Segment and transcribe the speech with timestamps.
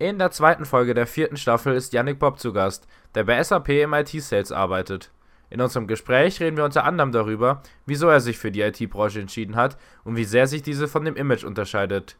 [0.00, 3.68] In der zweiten Folge der vierten Staffel ist Yannick Bob zu Gast, der bei SAP
[3.68, 5.10] im IT-Sales arbeitet.
[5.50, 9.56] In unserem Gespräch reden wir unter anderem darüber, wieso er sich für die IT-Branche entschieden
[9.56, 12.16] hat und wie sehr sich diese von dem Image unterscheidet.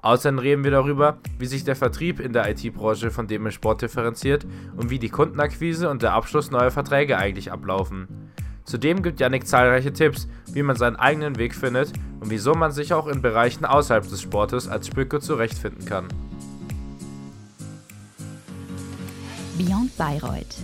[0.00, 3.82] Außerdem reden wir darüber, wie sich der Vertrieb in der IT-Branche von dem im Sport
[3.82, 4.46] differenziert
[4.76, 8.30] und wie die Kundenakquise und der Abschluss neuer Verträge eigentlich ablaufen.
[8.62, 12.94] Zudem gibt Yannick zahlreiche Tipps, wie man seinen eigenen Weg findet und wieso man sich
[12.94, 16.06] auch in Bereichen außerhalb des Sportes als Spücke zurechtfinden kann.
[19.56, 20.56] Beyond Bayreuth.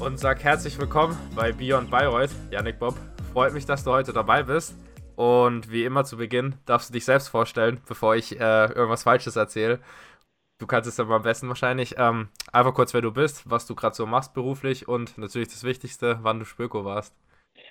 [0.00, 2.96] Und sag herzlich willkommen bei Beyond Bayreuth, Yannick Bob.
[3.32, 4.74] Freut mich, dass du heute dabei bist.
[5.14, 9.36] Und wie immer zu Beginn darfst du dich selbst vorstellen, bevor ich äh, irgendwas Falsches
[9.36, 9.78] erzähle.
[10.58, 11.94] Du kannst es aber am besten wahrscheinlich.
[11.96, 15.62] Ähm, einfach kurz, wer du bist, was du gerade so machst beruflich und natürlich das
[15.62, 17.14] Wichtigste, wann du Spöko warst.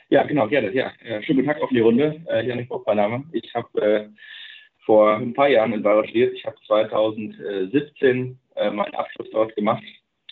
[0.07, 0.73] Ja, genau, gerne.
[0.73, 2.21] Ja, äh, schönen guten Tag auf die Runde.
[2.29, 3.25] Äh, Janik Bob, mein Name.
[3.33, 4.07] Ich habe äh,
[4.85, 6.33] vor ein paar Jahren in Bayreuth studiert.
[6.33, 9.83] Ich habe 2017 äh, meinen Abschluss dort gemacht,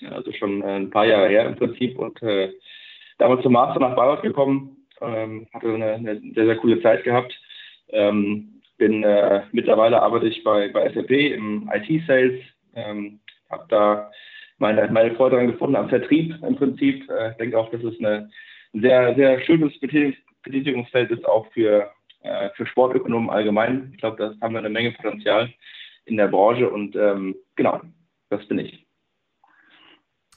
[0.09, 2.51] also schon äh, ein paar Jahre her im Prinzip und äh,
[3.17, 7.33] damals zum Master nach Bayreuth gekommen, ähm, hatte eine, eine, sehr, sehr coole Zeit gehabt.
[7.89, 12.41] Ähm, bin äh, mittlerweile arbeite ich bei, bei SAP im IT-Sales,
[12.75, 14.11] ähm, habe da
[14.57, 17.03] meine, meine Freude daran gefunden am Vertrieb im Prinzip.
[17.03, 18.31] Ich äh, denke auch, dass es ein
[18.73, 23.91] sehr, sehr schönes Betätigungsfeld ist, auch für äh, für Sportökonomen allgemein.
[23.93, 25.53] Ich glaube, da haben wir eine Menge Potenzial
[26.05, 27.81] in der Branche und ähm, genau,
[28.29, 28.85] das bin ich.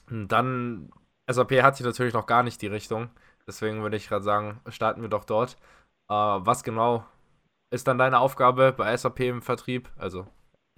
[0.09, 0.91] Dann,
[1.27, 3.09] SAP hat hier natürlich noch gar nicht die Richtung.
[3.47, 5.57] Deswegen würde ich gerade sagen, starten wir doch dort.
[6.09, 7.05] Äh, was genau
[7.71, 9.89] ist dann deine Aufgabe bei SAP im Vertrieb?
[9.97, 10.27] Also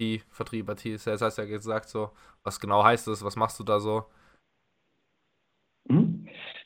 [0.00, 2.10] die Vertrieb, das heißt ja gesagt so.
[2.44, 3.24] Was genau heißt das?
[3.24, 4.06] Was machst du da so?
[5.88, 6.17] Mhm.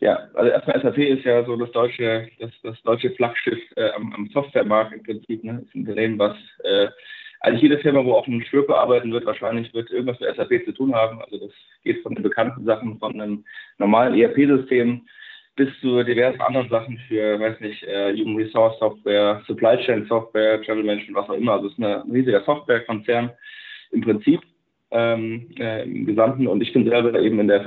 [0.03, 4.13] Ja, also erstmal SAP ist ja so das deutsche, das, das deutsche Flaggschiff äh, am,
[4.15, 5.45] am Softwaremarkt im Prinzip.
[5.45, 5.63] Ne?
[5.65, 6.89] Ist ein Unternehmen, was äh,
[7.39, 10.73] eigentlich jede Firma, wo auch ein Schwürper arbeiten wird, wahrscheinlich wird irgendwas mit SAP zu
[10.73, 11.23] tun haben.
[11.23, 11.53] Also das
[11.85, 13.45] geht von den bekannten Sachen, von einem
[13.79, 15.03] normalen ERP-System
[15.55, 20.61] bis zu diversen anderen Sachen für, weiß nicht, äh, Human Resource Software, Supply Chain Software,
[20.63, 21.53] Travel Management, was auch immer.
[21.53, 23.31] Also es ist ein riesiger Softwarekonzern
[23.93, 24.41] im Prinzip
[24.91, 26.49] ähm, äh, im Gesamten.
[26.49, 27.63] Und ich bin selber eben in der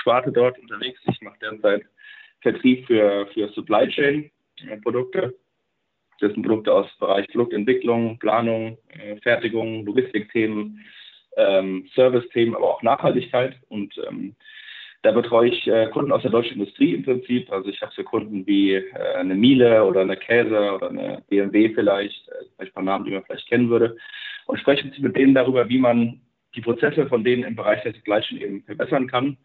[0.00, 1.00] Vertriebssparte dort unterwegs.
[1.10, 1.82] Ich mache derzeit
[2.40, 4.30] Vertrieb für, für Supply Chain
[4.68, 5.34] äh, Produkte.
[6.20, 10.80] Das sind Produkte aus Bereich Produktentwicklung, Planung, äh, Fertigung, Logistikthemen,
[11.36, 13.56] ähm, Service-Themen, aber auch Nachhaltigkeit.
[13.68, 14.34] Und ähm,
[15.02, 17.50] da betreue ich äh, Kunden aus der deutschen Industrie im Prinzip.
[17.50, 21.70] Also ich habe so Kunden wie äh, eine Miele oder eine Käse oder eine BMW
[21.74, 23.96] vielleicht, äh, vielleicht ein paar Namen, die man vielleicht kennen würde.
[24.46, 26.20] Und spreche mit denen darüber, wie man
[26.54, 29.36] die Prozesse von denen im Bereich der Supply Chain eben verbessern kann.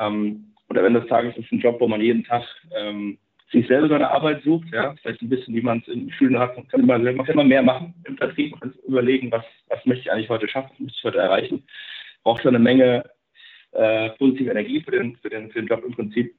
[0.00, 2.42] Ähm, oder wenn des Tages ist ein Job, wo man jeden Tag
[2.76, 3.18] ähm,
[3.52, 6.56] sich selber seine Arbeit sucht, ja, vielleicht ein bisschen, wie man es in Schulen hat,
[6.68, 10.12] kann man, man kann immer mehr machen im Vertrieb und überlegen, was, was möchte ich
[10.12, 11.64] eigentlich heute schaffen, was möchte ich heute erreichen.
[12.24, 13.04] Braucht schon eine Menge
[13.72, 16.34] äh, positive Energie für den, für, den, für den Job im Prinzip.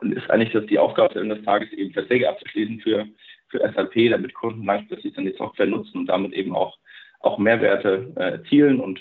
[0.00, 3.06] Und ist eigentlich das die Aufgabe des Tages, eben Verträge abzuschließen für,
[3.48, 6.78] für SAP, damit Kunden langfristig dann die Software nutzen und damit eben auch,
[7.20, 8.80] auch Mehrwerte äh, erzielen.
[8.80, 9.00] Und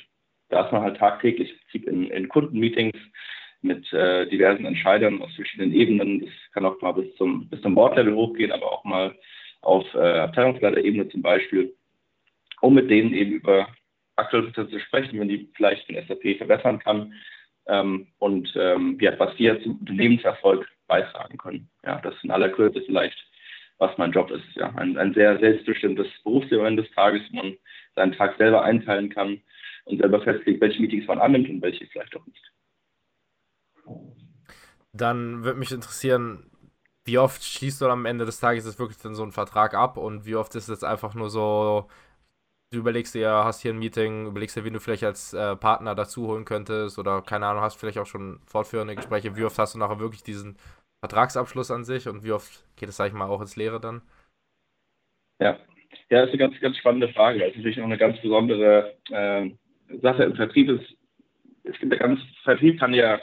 [0.50, 2.97] da ist man halt tagtäglich in, in Kundenmeetings
[3.62, 6.22] mit äh, diversen Entscheidern aus verschiedenen Ebenen.
[6.22, 9.16] Das kann auch mal bis zum, bis zum Bordlevel hochgehen, aber auch mal
[9.62, 11.75] auf äh, Abteilungsleiterebene zum Beispiel,
[12.62, 13.68] um mit denen eben über
[14.16, 17.14] aktuelle Prozesse zu sprechen, wenn die vielleicht den SAP verbessern kann
[17.68, 21.70] ähm, und ähm, ja, was wir zum Unternehmenserfolg beitragen können.
[21.86, 23.18] Ja, das in aller Kürze vielleicht,
[23.78, 24.44] was mein Job ist.
[24.56, 27.58] Ja, ein, ein sehr selbstbestimmtes Berufsleben des Tages, wo man
[27.96, 29.41] seinen Tag selber einteilen kann
[29.86, 32.52] und selber festlegt, welche Meetings man annimmt und welche vielleicht auch nicht.
[34.94, 36.50] Dann würde mich interessieren,
[37.06, 39.98] wie oft schließt du am Ende des Tages jetzt wirklich dann so einen Vertrag ab
[39.98, 41.88] und wie oft ist es einfach nur so,
[42.72, 45.96] du überlegst dir, hast hier ein Meeting, überlegst dir, wen du vielleicht als äh, Partner
[45.96, 49.36] dazu holen könntest oder keine Ahnung, hast vielleicht auch schon fortführende Gespräche.
[49.36, 50.58] Wie oft hast du nachher wirklich diesen
[51.02, 54.02] Vertragsabschluss an sich und wie oft geht es, sag ich mal, auch ins Leere dann?
[55.42, 55.58] Ja,
[56.10, 57.40] ja, das ist eine ganz, ganz spannende Frage.
[57.40, 59.50] Das ist natürlich noch eine ganz besondere äh,
[60.02, 60.96] Sache im Vertrieb ist,
[61.64, 63.20] es gibt ja ganz, Vertrieb kann ja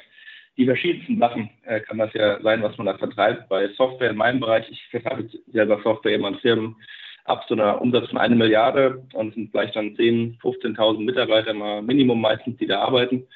[0.57, 3.49] die verschiedensten Sachen, äh, kann das ja sein, was man da vertreibt.
[3.49, 6.77] Bei Software in meinem Bereich, ich vertreibe selber Software eben an Firmen
[7.25, 11.83] ab so einer Umsatz von einer Milliarde und sind vielleicht dann 10.000, 15.000 Mitarbeiter mal
[11.83, 13.27] Minimum meistens, die da arbeiten.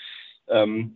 [0.48, 0.94] Ähm,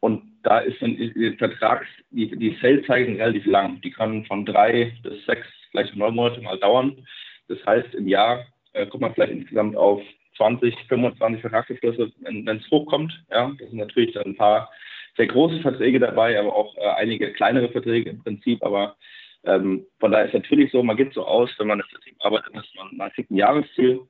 [0.00, 3.80] und da ist dann die Vertrags, die, die Sales-Zeiten relativ lang.
[3.82, 6.96] Die können von drei bis sechs, vielleicht neun Monate mal dauern.
[7.48, 10.00] Das heißt, im Jahr äh, kommt man vielleicht insgesamt auf
[10.36, 13.12] 20, 25 Vertragsabschlüsse, wenn es hochkommt.
[13.30, 14.70] Ja, das sind natürlich dann ein paar
[15.16, 18.62] sehr große Verträge dabei, aber auch äh, einige kleinere Verträge im Prinzip.
[18.62, 18.96] Aber
[19.46, 22.54] Ähm, von daher ist natürlich so, man geht so aus, wenn man das Team arbeitet,
[22.54, 24.00] dass man, man kriegt ein Jahresziel,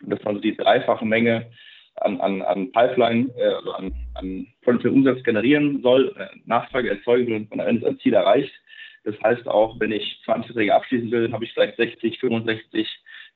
[0.00, 1.50] dass man so die dreifache Menge
[1.96, 7.26] an, an, an Pipeline, äh, also an, an potenziellen Umsatz generieren soll, äh, Nachfrage erzeugen
[7.26, 8.52] will und man am Ende Ziel erreicht.
[9.04, 12.88] Das heißt auch, wenn ich 20 Verträge abschließen will, habe ich vielleicht 60, 65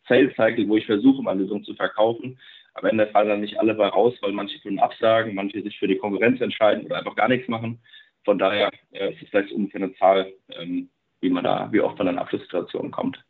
[0.08, 2.38] Sales Cycle, wo ich versuche, meine Lösung zu verkaufen.
[2.78, 5.88] Am Ende fallen dann nicht alle bei raus, weil manche Kunden absagen, manche sich für
[5.88, 7.80] die Konkurrenz entscheiden oder einfach gar nichts machen.
[8.24, 10.88] Von daher äh, ist es vielleicht ungefähr eine Zahl, ähm,
[11.20, 13.24] wie man da, wie oft man in Abschlusssituationen kommt.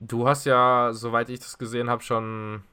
[0.00, 2.64] Du hast ja, soweit ich das gesehen habe, schon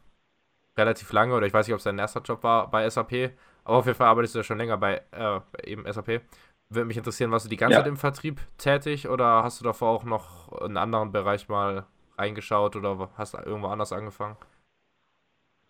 [0.75, 3.31] relativ lange, oder ich weiß nicht, ob es dein erster Job war bei SAP,
[3.63, 6.21] aber auf jeden Fall arbeitest du ja schon länger bei äh, eben SAP.
[6.69, 7.79] Würde mich interessieren, warst du die ganze ja.
[7.81, 11.85] Zeit im Vertrieb tätig oder hast du davor auch noch in einen anderen Bereich mal
[12.17, 14.37] reingeschaut oder hast du irgendwo anders angefangen?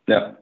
[0.08, 0.38] Ja,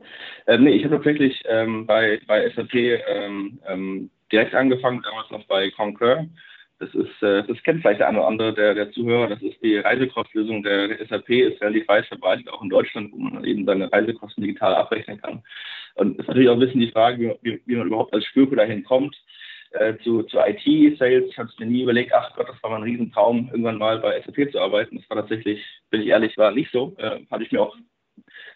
[0.47, 5.45] ähm, nee, ich habe tatsächlich ähm, bei, bei SAP ähm, ähm, direkt angefangen, damals noch
[5.45, 6.27] bei Concur.
[6.79, 9.27] Das ist, äh, das kennt vielleicht der eine oder andere der, der Zuhörer.
[9.27, 13.17] Das ist die Reisekostenlösung der, der SAP, ist relativ weit verbreitet, auch in Deutschland, wo
[13.17, 15.43] man eben seine Reisekosten digital abrechnen kann.
[15.93, 18.55] Und es ist natürlich auch ein bisschen die Frage, wie, wie man überhaupt als Spürko
[18.55, 19.15] dahin kommt.
[19.73, 21.29] Äh, zu, zu IT-Sales.
[21.29, 24.51] Ich habe mir nie überlegt, ach Gott, das war mein Riesentraum, irgendwann mal bei SAP
[24.51, 24.97] zu arbeiten.
[24.97, 26.93] Das war tatsächlich, bin ich ehrlich, war nicht so.
[26.97, 27.77] Äh, hatte ich mir auch,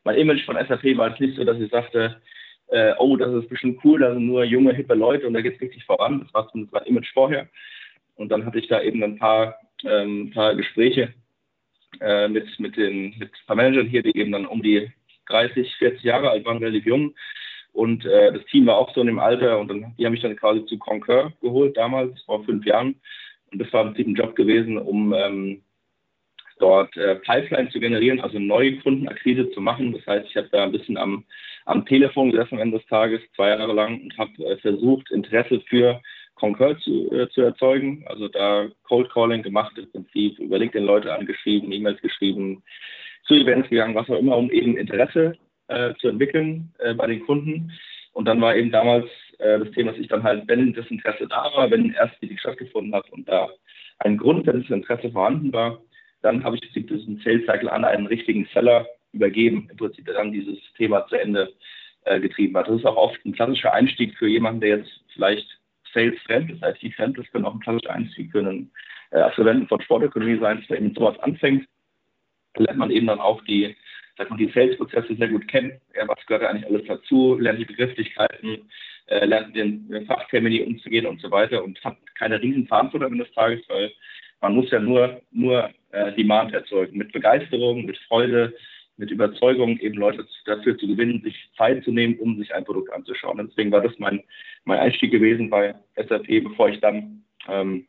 [0.05, 2.21] mein Image von SAP war es nicht so, dass ich sagte,
[2.67, 5.55] äh, oh, das ist bestimmt cool, da sind nur junge, hippe Leute und da geht
[5.55, 6.21] es richtig voran.
[6.21, 7.49] Das war zumindest mein Image vorher.
[8.15, 11.13] Und dann hatte ich da eben ein paar, ähm, paar Gespräche
[11.99, 14.89] äh, mit, mit den mit ein paar Managern hier, die eben dann um die
[15.27, 17.13] 30, 40 Jahre alt waren, relativ jung.
[17.73, 20.21] Und äh, das Team war auch so in dem Alter und dann, die haben mich
[20.21, 22.95] dann quasi zu Concur geholt damals, vor fünf Jahren.
[23.51, 25.61] Und das war im Prinzip ein Job gewesen, um ähm,
[26.59, 29.93] dort äh, Pipeline zu generieren, also neue Kundenakquise zu machen.
[29.93, 31.25] Das heißt, ich habe da ein bisschen am,
[31.65, 35.61] am Telefon gesessen am Ende des Tages, zwei Jahre lang, und habe äh, versucht, Interesse
[35.67, 36.01] für
[36.35, 38.05] Concur zu, äh, zu erzeugen.
[38.07, 42.63] Also da Cold Calling gemacht im Prinzip, über LinkedIn Leute angeschrieben, E-Mails geschrieben,
[43.23, 45.35] zu Events gegangen, was auch immer, um eben Interesse
[45.67, 47.71] äh, zu entwickeln äh, bei den Kunden.
[48.13, 49.05] Und dann war eben damals
[49.39, 52.37] äh, das Thema, dass ich dann halt, wenn das Interesse da war, wenn erst die
[52.37, 53.49] stattgefunden hat und da
[53.99, 55.81] ein grundsätzliches Interesse vorhanden war,
[56.25, 60.31] dann habe ich diesen Sales Cycle an einen richtigen Seller übergeben, im Prinzip der dann
[60.31, 61.53] dieses Thema zu Ende
[62.03, 62.67] äh, getrieben hat.
[62.67, 65.47] Das ist auch oft ein klassischer Einstieg für jemanden, der jetzt vielleicht
[65.93, 68.71] Sales-fremd ist, IT-fremd ist, kann auch ein klassischer Einstieg für einen
[69.11, 71.67] äh, Absolventen von Sportökonomie sein, dass er eben sowas anfängt.
[72.55, 73.75] Da lernt man eben dann auch die,
[74.39, 75.79] die Sales-Prozesse sehr gut kennen.
[75.95, 77.37] Ja, was gehört eigentlich alles dazu?
[77.39, 78.69] Lernt die Begrifflichkeiten,
[79.07, 83.31] äh, lernt den, den Fachtermini umzugehen und so weiter und hat keine riesen Verantwortung des
[83.33, 83.91] Tages, weil
[84.41, 86.97] man muss ja nur, nur äh, Demand erzeugen.
[86.97, 88.53] Mit Begeisterung, mit Freude,
[88.97, 92.91] mit Überzeugung eben Leute dafür zu gewinnen, sich Zeit zu nehmen, um sich ein Produkt
[92.93, 93.39] anzuschauen.
[93.39, 94.23] Und deswegen war das mein,
[94.63, 97.87] mein Einstieg gewesen bei SAP, bevor ich dann ähm,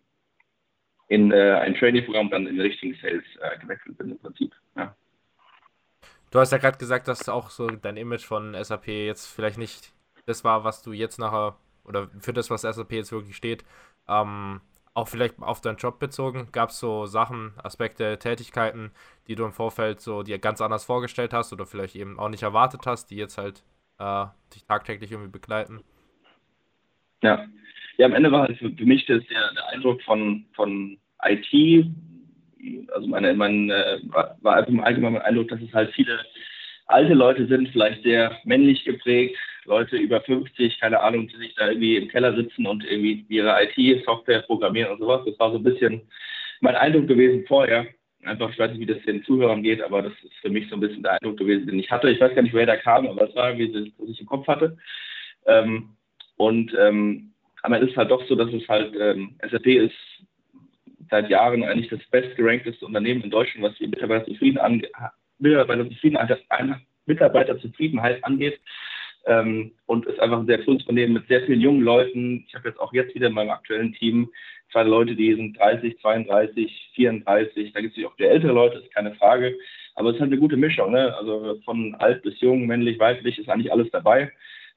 [1.08, 4.52] in äh, ein Training-Programm dann in richtigen Sales äh, gewechselt bin im Prinzip.
[4.76, 4.96] Ja.
[6.31, 9.92] Du hast ja gerade gesagt, dass auch so dein Image von SAP jetzt vielleicht nicht
[10.26, 13.64] das war, was du jetzt nachher oder für das, was SAP jetzt wirklich steht.
[14.08, 14.60] Ähm,
[14.96, 18.93] auch vielleicht auf deinen Job bezogen, gab es so Sachen, Aspekte, Tätigkeiten,
[19.28, 22.43] die du im Vorfeld so dir ganz anders vorgestellt hast oder vielleicht eben auch nicht
[22.43, 23.62] erwartet hast, die jetzt halt
[23.98, 25.81] äh, dich tagtäglich irgendwie begleiten?
[27.22, 27.44] Ja,
[27.98, 31.87] ja am Ende war halt für, mich das der, der Eindruck von, von IT,
[32.94, 34.00] also meine, mein, äh,
[34.40, 36.19] war einfach im Allgemeinen mein Eindruck, dass es halt viele
[36.87, 41.68] alte Leute sind, vielleicht sehr männlich geprägt, Leute über 50, keine Ahnung, die sich da
[41.68, 45.23] irgendwie im Keller sitzen und irgendwie ihre IT-Software programmieren und sowas.
[45.26, 46.02] Das war so ein bisschen
[46.61, 47.87] mein Eindruck gewesen vorher.
[48.25, 50.76] Einfach, ich weiß nicht, wie das den Zuhörern geht, aber das ist für mich so
[50.76, 52.11] ein bisschen der Eindruck gewesen, den ich hatte.
[52.11, 54.46] Ich weiß gar nicht, woher der kam, aber es war irgendwie, was ich im Kopf
[54.49, 54.76] hatte.
[55.46, 55.90] Ähm,
[56.37, 57.32] und ähm,
[57.62, 59.94] aber es ist halt doch so, dass es halt, ähm, SAP ist
[61.11, 64.92] seit Jahren eigentlich das bestgerankteste Unternehmen in Deutschland, was die Mitarbeiterzufriedenheit angeht.
[65.38, 68.61] Mitarbeiterzufriedenheit, Mitarbeiterzufriedenheit angeht
[69.26, 72.45] ähm, und ist einfach ein sehr cooles Unternehmen mit sehr vielen jungen Leuten.
[72.49, 74.28] Ich habe jetzt auch jetzt wieder in meinem aktuellen Team
[74.73, 77.73] zwei Leute, die sind 30, 32, 34.
[77.73, 79.56] Da gibt es auch die ältere Leute, ist keine Frage.
[79.95, 80.92] Aber es ist halt eine gute Mischung.
[80.92, 81.14] Ne?
[81.16, 84.30] Also von alt bis jung, männlich, weiblich ist eigentlich alles dabei.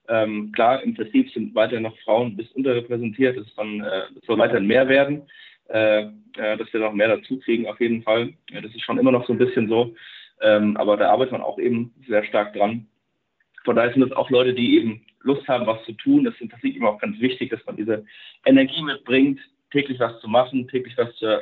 [0.08, 3.38] Ähm, klar, im Vertrieb sind weiterhin noch Frauen bis unterrepräsentiert.
[3.38, 5.24] Das, dann, äh, das soll weiterhin mehr werden,
[5.68, 6.04] äh,
[6.38, 8.34] äh, dass wir noch mehr dazu kriegen, auf jeden Fall.
[8.50, 9.94] Ja, das ist schon immer noch so ein bisschen so.
[10.42, 12.88] Ähm, aber da arbeitet man auch eben sehr stark dran.
[13.66, 16.24] Von daher sind das auch Leute, die eben Lust haben, was zu tun.
[16.24, 18.06] Das ist tatsächlich immer auch ganz wichtig, dass man diese
[18.46, 19.40] Energie mitbringt,
[19.72, 21.42] täglich was zu machen, täglich was zu, äh,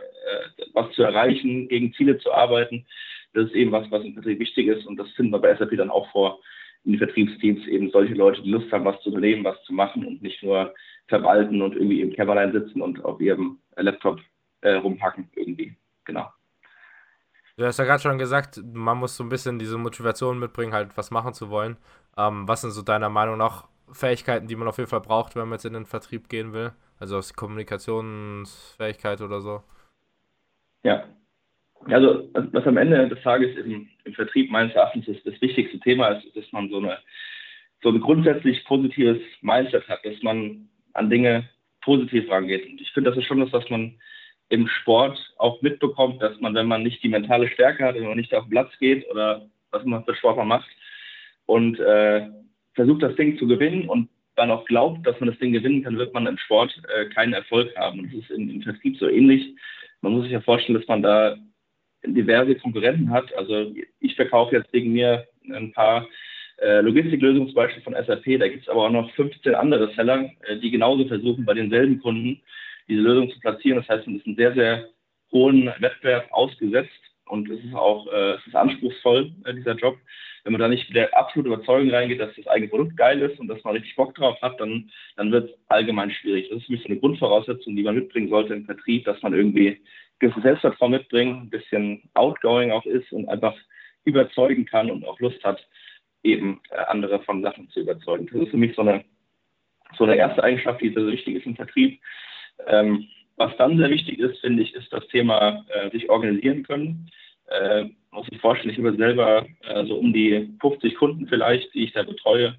[0.74, 2.86] was zu erreichen, gegen Ziele zu arbeiten.
[3.34, 4.86] Das ist eben was, was im Vertrieb wichtig ist.
[4.86, 6.40] Und das finden wir bei SAP dann auch vor,
[6.86, 10.06] in den Vertriebsteams eben solche Leute, die Lust haben, was zu unternehmen, was zu machen
[10.06, 10.74] und nicht nur
[11.08, 14.22] verwalten und irgendwie im Kämmerlein sitzen und auf ihrem Laptop
[14.62, 15.76] äh, rumhacken irgendwie.
[16.06, 16.28] Genau.
[17.58, 20.96] Du hast ja gerade schon gesagt, man muss so ein bisschen diese Motivation mitbringen, halt
[20.96, 21.78] was machen zu wollen.
[22.16, 25.50] Ähm, was sind so deiner Meinung nach Fähigkeiten, die man auf jeden Fall braucht, wenn
[25.50, 26.72] man jetzt in den Vertrieb gehen will?
[27.00, 29.64] Also aus Kommunikationsfähigkeit oder so?
[30.84, 31.06] Ja.
[31.86, 36.10] Also, was am Ende des Tages im, im Vertrieb meines Erachtens ist, das wichtigste Thema
[36.10, 37.00] ist, dass man so, eine,
[37.82, 41.50] so ein grundsätzlich positives Mindset hat, dass man an Dinge
[41.82, 42.68] positiv rangeht.
[42.70, 44.00] Und ich finde, das ist schon das, was man
[44.50, 48.18] im Sport auch mitbekommt, dass man, wenn man nicht die mentale Stärke hat, wenn man
[48.18, 50.70] nicht auf den Platz geht oder was man für Sport man macht
[51.46, 52.28] und äh,
[52.74, 55.98] versucht, das Ding zu gewinnen und dann auch glaubt, dass man das Ding gewinnen kann,
[55.98, 58.00] wird man im Sport äh, keinen Erfolg haben.
[58.00, 59.56] Und das ist im, im Vertrieb so ähnlich.
[60.02, 61.38] Man muss sich ja vorstellen, dass man da
[62.06, 63.34] diverse Konkurrenten hat.
[63.36, 66.08] Also ich verkaufe jetzt wegen mir ein paar
[66.62, 68.40] äh, Logistiklösungen zum Beispiel von SAP.
[68.40, 72.00] Da gibt es aber auch noch 15 andere Seller, äh, die genauso versuchen, bei denselben
[72.00, 72.40] Kunden
[72.88, 73.80] diese Lösung zu platzieren.
[73.80, 74.90] Das heißt, man ist einen sehr, sehr
[75.32, 76.92] hohen Wettbewerb ausgesetzt
[77.26, 79.98] und es ist auch äh, es ist anspruchsvoll, äh, dieser Job.
[80.44, 83.40] Wenn man da nicht mit der absoluten Überzeugung reingeht, dass das eigene Produkt geil ist
[83.40, 86.48] und dass man richtig Bock drauf hat, dann, dann wird es allgemein schwierig.
[86.50, 89.34] Das ist für mich so eine Grundvoraussetzung, die man mitbringen sollte im Vertrieb, dass man
[89.34, 89.82] irgendwie
[90.20, 93.56] gewisse Selbstvertrauen mitbringt, ein bisschen outgoing auch ist und einfach
[94.06, 95.68] überzeugen kann und auch Lust hat,
[96.24, 98.28] eben äh, andere von Sachen zu überzeugen.
[98.32, 99.04] Das ist für mich so eine,
[99.98, 102.00] so eine erste Eigenschaft, die sehr wichtig ist im Vertrieb.
[102.66, 107.10] Ähm, was dann sehr wichtig ist, finde ich, ist das Thema äh, sich organisieren können.
[107.48, 111.84] Äh, muss ich vorstellen, ich habe selber äh, so um die 50 Kunden vielleicht, die
[111.84, 112.56] ich da betreue.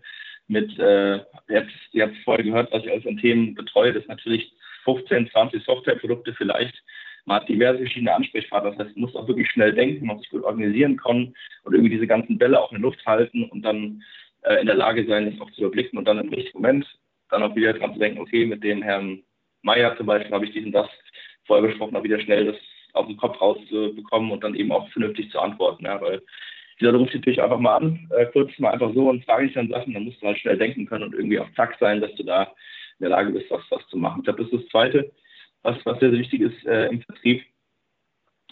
[0.47, 1.17] Mit, äh,
[1.49, 4.52] ihr habt es vorher gehört, was ich alles an Themen betreue, das ist natürlich
[4.85, 6.83] 15, 20 Softwareprodukte vielleicht.
[7.26, 8.71] Man hat diverse verschiedene Ansprechpartner.
[8.71, 11.75] Das heißt, man muss auch wirklich schnell denken, man muss sich gut organisieren können und
[11.75, 14.02] irgendwie diese ganzen Bälle auch in der Luft halten und dann
[14.43, 16.87] äh, in der Lage sein, das auch zu überblicken und dann im richtigen Moment
[17.28, 19.23] dann auch wieder dran zu denken, okay, mit dem Herrn
[19.62, 20.88] Meier zum Beispiel habe ich diesen das
[21.47, 22.57] vorher besprochen, auch wieder schnell das
[22.93, 25.85] aus dem Kopf rauszubekommen und dann eben auch vernünftig zu antworten.
[25.85, 26.23] Ja, weil
[26.81, 29.69] dieser ruft natürlich einfach mal an, äh, kurz mal einfach so und frage ich dann
[29.69, 32.23] Sachen, dann musst du halt schnell denken können und irgendwie auf Zack sein, dass du
[32.23, 34.21] da in der Lage bist, was, was zu machen.
[34.21, 35.11] Ich glaube, das ist das Zweite,
[35.62, 37.43] was, was sehr, sehr wichtig ist äh, im Vertrieb.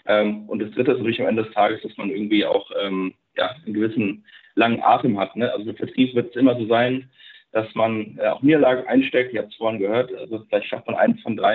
[0.07, 3.15] Ähm, und das Dritte ist natürlich am Ende des Tages, dass man irgendwie auch ähm,
[3.37, 5.37] ja, einen gewissen langen Atem hat.
[5.37, 5.53] Ne?
[5.53, 7.11] Also im Vertrieb wird es immer so sein,
[7.53, 9.33] dass man äh, auch Niederlagen einsteckt.
[9.33, 11.55] Ihr habt es vorhin gehört, also vielleicht schafft man eins von drei,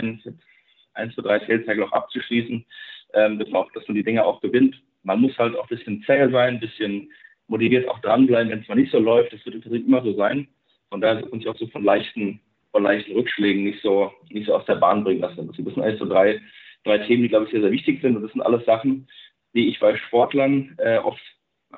[0.94, 2.66] eins zu drei Sales Cycle auch abzuschließen,
[3.14, 4.82] ähm, dass, man auch, dass man die Dinge auch gewinnt.
[5.04, 7.12] Man muss halt auch ein bisschen zäher sein, ein bisschen
[7.48, 9.34] motiviert auch dranbleiben, wenn es mal nicht so läuft.
[9.34, 10.48] Das wird im Prinzip immer so sein.
[10.90, 12.40] Von daher man sich auch so von leichten,
[12.72, 15.48] von leichten Rückschlägen nicht so, nicht so aus der Bahn bringen lassen.
[15.48, 16.42] Das sind eigentlich so drei,
[16.84, 18.16] drei Themen, die, glaube ich, sehr, sehr wichtig sind.
[18.16, 19.08] Und das sind alles Sachen,
[19.54, 21.22] die ich bei Sportlern äh, oft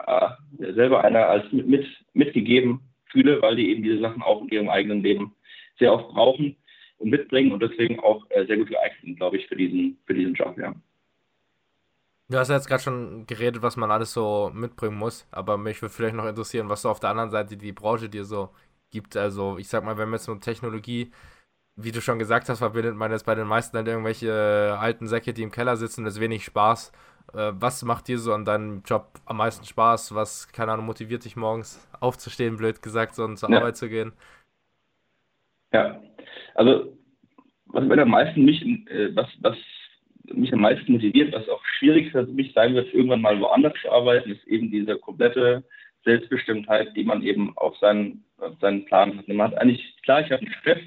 [0.07, 0.29] äh,
[0.73, 2.81] selber einer als mit, mit, mitgegeben
[3.13, 5.33] fühle, weil die eben diese Sachen auch in ihrem eigenen Leben
[5.79, 6.57] sehr oft brauchen
[6.97, 10.13] und mitbringen und deswegen auch äh, sehr gut geeignet sind, glaube ich, für diesen, für
[10.13, 10.75] diesen Job, ja.
[12.29, 15.81] Du hast ja jetzt gerade schon geredet, was man alles so mitbringen muss, aber mich
[15.81, 18.49] würde vielleicht noch interessieren, was so auf der anderen Seite die Branche dir so
[18.91, 19.17] gibt.
[19.17, 21.11] Also, ich sag mal, wenn man jetzt mit Technologie,
[21.75, 25.33] wie du schon gesagt hast, verbindet man jetzt bei den meisten dann irgendwelche alten Säcke,
[25.33, 26.91] die im Keller sitzen, das ist wenig Spaß.
[27.33, 30.13] Äh, was macht dir so an deinem Job am meisten Spaß?
[30.15, 33.57] Was, keine Ahnung, motiviert dich morgens aufzustehen, blöd gesagt, sondern zur ja.
[33.57, 34.13] Arbeit zu gehen?
[35.73, 36.01] Ja,
[36.55, 36.97] also
[37.65, 39.57] was am meisten mich, äh, was, was
[40.25, 43.91] mich am meisten motiviert, was auch schwierig für mich sein wird, irgendwann mal woanders zu
[43.91, 45.63] arbeiten, ist eben diese komplette
[46.05, 49.27] Selbstbestimmtheit, die man eben auf seinen, auf seinen Plan hat.
[49.27, 50.79] Man hat eigentlich, klar, ich habe einen Chef,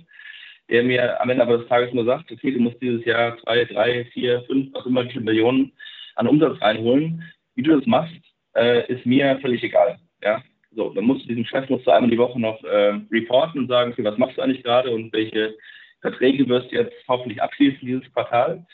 [0.69, 3.65] der mir am Ende aber des Tages nur sagt, okay, du musst dieses Jahr zwei,
[3.65, 5.73] drei, vier, fünf, was immer, Millionen
[6.17, 7.23] an Umsatz reinholen.
[7.55, 8.15] Wie du das machst,
[8.55, 9.99] äh, ist mir völlig egal.
[10.23, 10.43] Ja?
[10.73, 13.69] So, dann musst du diesen Chef musst du einmal die Woche noch äh, reporten und
[13.69, 15.55] sagen, okay, was machst du eigentlich gerade und welche
[16.01, 18.67] Verträge wirst du jetzt hoffentlich abschließen dieses Quartal.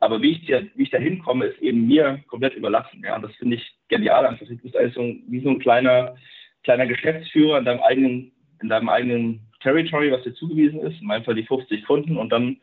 [0.00, 3.02] Aber wie ich, wie ich da hinkomme, ist eben mir komplett überlassen.
[3.04, 3.16] Ja?
[3.16, 4.26] Und das finde ich genial.
[4.26, 6.16] Also, du bist eigentlich wie so ein kleiner,
[6.62, 11.24] kleiner Geschäftsführer in deinem eigenen, in deinem eigenen Territory, was dir zugewiesen ist, in meinem
[11.24, 12.58] Fall die 50 Kunden und dann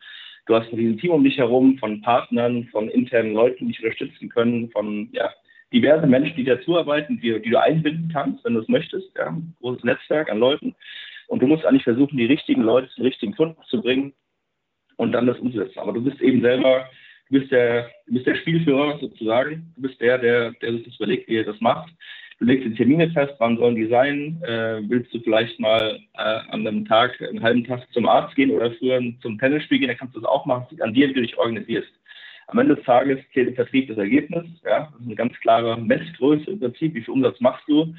[0.45, 3.83] Du hast ein riesen Team um dich herum von Partnern, von internen Leuten, die dich
[3.83, 5.29] unterstützen können, von ja,
[5.71, 9.15] diversen Menschen, die dazu arbeiten, die, die, du einbinden kannst, wenn du es möchtest.
[9.17, 10.75] Ja, ein großes Netzwerk an Leuten.
[11.27, 14.13] Und du musst eigentlich versuchen, die richtigen Leute zu den richtigen Kunden zu bringen
[14.98, 15.79] und dann das umzusetzen.
[15.79, 16.89] Aber du bist eben selber,
[17.29, 19.71] du bist der, du bist der Spielführer sozusagen.
[19.75, 21.93] Du bist der, der, der sich das überlegt, wie er das macht
[22.41, 24.41] du legst die Termine fest, wann sollen die sein?
[24.43, 28.51] Äh, willst du vielleicht mal äh, an einem Tag, einen halben Tag zum Arzt gehen
[28.51, 30.81] oder früher zum Tennisspiel gehen, dann kannst du das auch machen.
[30.81, 31.91] An dir, wie du dich organisierst.
[32.48, 34.45] Am Ende des Tages zählt im Vertrieb das Ergebnis.
[34.65, 34.89] Ja?
[34.91, 36.95] Das ist eine ganz klare Messgröße im Prinzip.
[36.95, 37.93] Wie viel Umsatz machst du?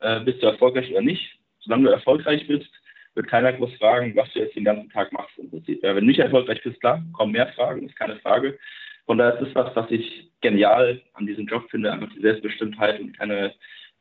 [0.00, 1.38] Äh, bist du erfolgreich oder nicht?
[1.60, 2.70] Solange du erfolgreich bist,
[3.14, 5.82] wird keiner groß fragen, was du jetzt den ganzen Tag machst im Prinzip.
[5.82, 8.58] Ja, wenn du nicht erfolgreich bist, klar, kommen mehr Fragen, ist keine Frage.
[9.04, 13.00] Von daher ist das was, was ich genial an diesem Job finde, einfach die Selbstbestimmtheit
[13.00, 13.52] und keine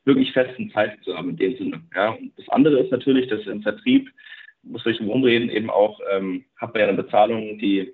[0.05, 1.81] wirklich festen Zeiten zu haben in dem Sinne.
[1.95, 2.11] Ja.
[2.11, 4.09] Und das andere ist natürlich, dass im Vertrieb,
[4.63, 7.93] muss ich umreden, eben auch, ähm, hat man ja eine Bezahlung, die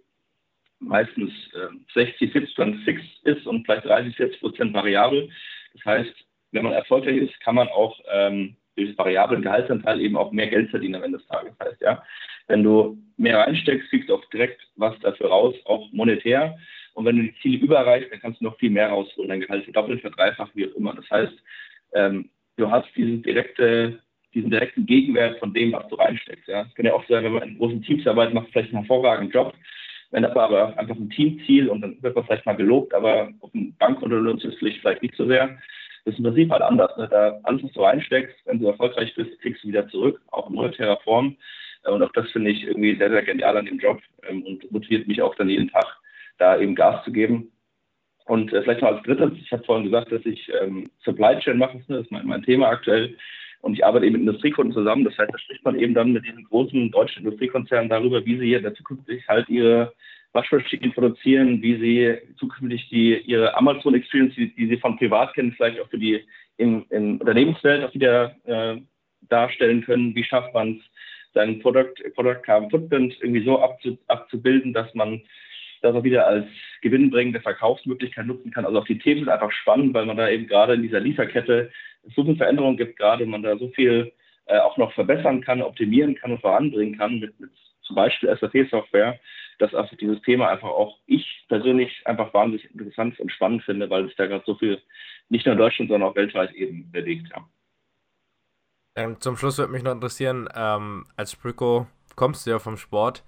[0.80, 5.30] meistens äh, 60, 70 Prozent fix ist und vielleicht 30, 40 Prozent variabel.
[5.74, 6.14] Das heißt,
[6.52, 10.70] wenn man erfolgreich ist, kann man auch ähm, durch variablen Gehaltsanteil eben auch mehr Geld
[10.70, 11.54] verdienen am Ende des Tages.
[11.58, 12.04] Das heißt, ja,
[12.48, 16.58] wenn du mehr reinsteckst, kriegst du auch direkt was dafür raus, auch monetär.
[16.94, 19.64] Und wenn du die Ziele überreichst, dann kannst du noch viel mehr rausholen, dein Gehalt
[19.66, 20.94] verdoppeln, verdreifachen, wie auch immer.
[20.94, 21.34] Das heißt,
[21.94, 24.00] ähm, du hast diesen, direkte,
[24.34, 26.48] diesen direkten Gegenwert von dem, was du reinsteckst.
[26.48, 26.64] Ja.
[26.64, 29.32] Es kann ja auch sein, wenn man in großen Teams arbeitet, macht vielleicht einen hervorragenden
[29.32, 29.54] Job.
[30.12, 33.52] Wenn das aber einfach ein Teamziel und dann wird man vielleicht mal gelobt, aber auf
[33.52, 35.58] dem Bankkonto lohnt es sich vielleicht nicht so sehr.
[36.06, 36.96] Das ist im Prinzip halt anders.
[36.96, 37.10] Ne?
[37.10, 40.56] Da alles, was du reinsteckst, wenn du erfolgreich bist, kriegst du wieder zurück, auch in
[40.56, 41.36] monetärer Form.
[41.84, 44.72] Äh, und auch das finde ich irgendwie sehr, sehr genial an dem Job ähm, und
[44.72, 45.86] motiviert mich auch dann jeden Tag,
[46.38, 47.52] da eben Gas zu geben.
[48.28, 51.58] Und äh, vielleicht noch als drittes, ich habe vorhin gesagt, dass ich ähm, Supply Chain
[51.58, 53.16] mache, das ist mein, mein Thema aktuell.
[53.62, 55.04] Und ich arbeite eben mit Industriekunden zusammen.
[55.04, 58.46] Das heißt, da spricht man eben dann mit diesen großen deutschen Industriekonzernen darüber, wie sie
[58.46, 59.94] hier in der Zukunft halt ihre
[60.34, 65.54] Waschmaschinen produzieren, wie sie zukünftig die, ihre Amazon Experience, die, die, sie von privat kennen,
[65.54, 66.24] vielleicht auch für die
[66.58, 68.80] in, in Unternehmenswelt auch wieder äh,
[69.30, 70.14] darstellen können.
[70.16, 70.84] Wie schafft man es,
[71.34, 75.22] seinen Product, Product Carbon Footprint irgendwie so abzu, abzubilden, dass man
[75.82, 76.46] das auch wieder als
[76.82, 78.66] gewinnbringende Verkaufsmöglichkeit nutzen kann.
[78.66, 81.72] Also auch die Themen sind einfach spannend, weil man da eben gerade in dieser Lieferkette
[82.16, 84.12] so viel Veränderungen gibt, gerade man da so viel
[84.46, 87.52] äh, auch noch verbessern kann, optimieren kann und voranbringen kann mit, mit
[87.84, 89.20] zum Beispiel SAP-Software,
[89.60, 94.06] dass also dieses Thema einfach auch ich persönlich einfach wahnsinnig interessant und spannend finde, weil
[94.06, 94.82] es da gerade so viel
[95.30, 97.30] nicht nur in Deutschland, sondern auch weltweit eben bewegt.
[97.30, 97.48] Ja.
[98.96, 103.24] Ähm, zum Schluss würde mich noch interessieren, ähm, als Sprico kommst du ja vom Sport.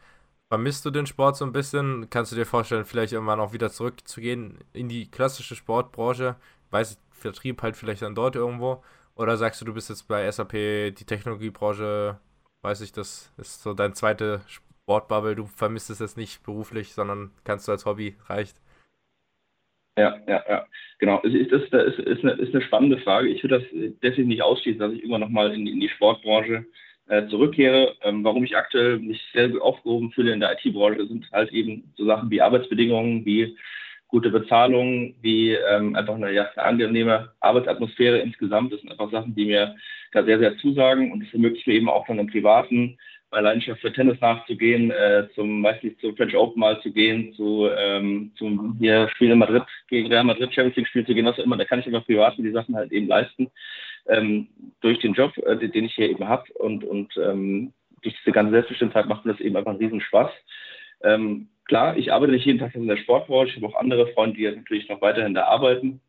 [0.51, 2.09] Vermisst du den Sport so ein bisschen?
[2.09, 6.35] Kannst du dir vorstellen, vielleicht irgendwann auch wieder zurückzugehen in die klassische Sportbranche?
[6.71, 8.83] Weiß Vertrieb halt vielleicht dann dort irgendwo?
[9.15, 12.17] Oder sagst du, du bist jetzt bei SAP, die Technologiebranche,
[12.61, 17.31] weiß ich, das ist so dein zweite Sportbubble, du vermisst es jetzt nicht beruflich, sondern
[17.43, 18.55] kannst du als Hobby, reicht?
[19.97, 20.65] Ja, ja, ja,
[20.97, 21.21] genau.
[21.23, 23.27] Es ist, das ist, ist, eine, ist eine spannende Frage.
[23.27, 23.67] Ich würde das
[24.01, 26.65] deswegen nicht ausschließen, dass ich immer noch mal in, in die Sportbranche
[27.09, 27.95] äh, zurückkehre.
[28.03, 31.91] Ähm, warum ich aktuell mich sehr gut aufgehoben fühle in der IT-Branche, sind halt eben
[31.97, 33.57] so Sachen wie Arbeitsbedingungen, wie
[34.07, 38.73] gute Bezahlung, wie ähm, einfach eine, ja, eine angenehme Arbeitsatmosphäre insgesamt.
[38.73, 39.75] Das sind einfach Sachen, die mir
[40.11, 42.97] da sehr, sehr zusagen und es ermöglicht mir eben auch dann im Privaten
[43.31, 47.69] bei Leidenschaft für Tennis nachzugehen, äh, zum meistens zum French Open mal zu gehen, zu
[47.77, 51.37] ähm, zum hier Spiel in Madrid gegen Real Madrid Champions League Spiel zu gehen, was
[51.39, 51.57] auch immer.
[51.57, 53.51] Da kann ich immer privat die Sachen halt eben leisten
[54.07, 54.47] ähm,
[54.81, 58.51] durch den Job, äh, den ich hier eben habe und und ähm, durch diese ganze
[58.51, 60.31] Selbstbestimmtheit macht mir das eben einfach einen riesen Spaß.
[61.03, 64.37] Ähm, klar, ich arbeite nicht jeden Tag in der Sportbranche, ich habe auch andere Freunde,
[64.37, 66.01] die natürlich noch weiterhin da arbeiten,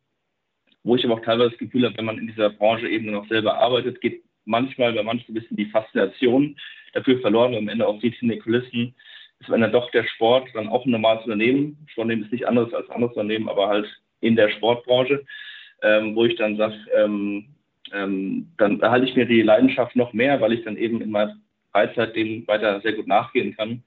[0.83, 3.27] wo ich aber auch teilweise das Gefühl habe, wenn man in dieser Branche eben noch
[3.27, 6.57] selber arbeitet, geht manchmal bei manchen ein bisschen die Faszination
[6.93, 8.95] dafür verloren, weil am Ende auch sieht in den Kulissen,
[9.39, 11.77] ist wenn dann doch der Sport dann auch ein normales Unternehmen.
[11.87, 13.87] Sportunternehmen ist nicht anderes als anderes Unternehmen, aber halt
[14.19, 15.25] in der Sportbranche,
[15.81, 17.47] ähm, wo ich dann sage, ähm,
[17.93, 21.35] ähm, dann erhalte ich mir die Leidenschaft noch mehr, weil ich dann eben in meiner
[21.71, 23.83] Freizeit dem weiter sehr gut nachgehen kann.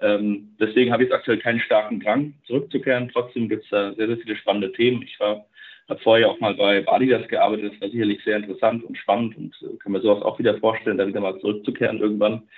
[0.00, 3.10] Ähm, deswegen habe ich jetzt aktuell keinen starken Drang, zurückzukehren.
[3.12, 5.02] Trotzdem gibt es da sehr, sehr viele spannende Themen.
[5.02, 5.46] Ich war
[5.90, 9.54] habe vorher auch mal bei Adidas gearbeitet, das war sicherlich sehr interessant und spannend und
[9.62, 12.48] äh, kann mir sowas auch wieder vorstellen, da wieder mal zurückzukehren irgendwann.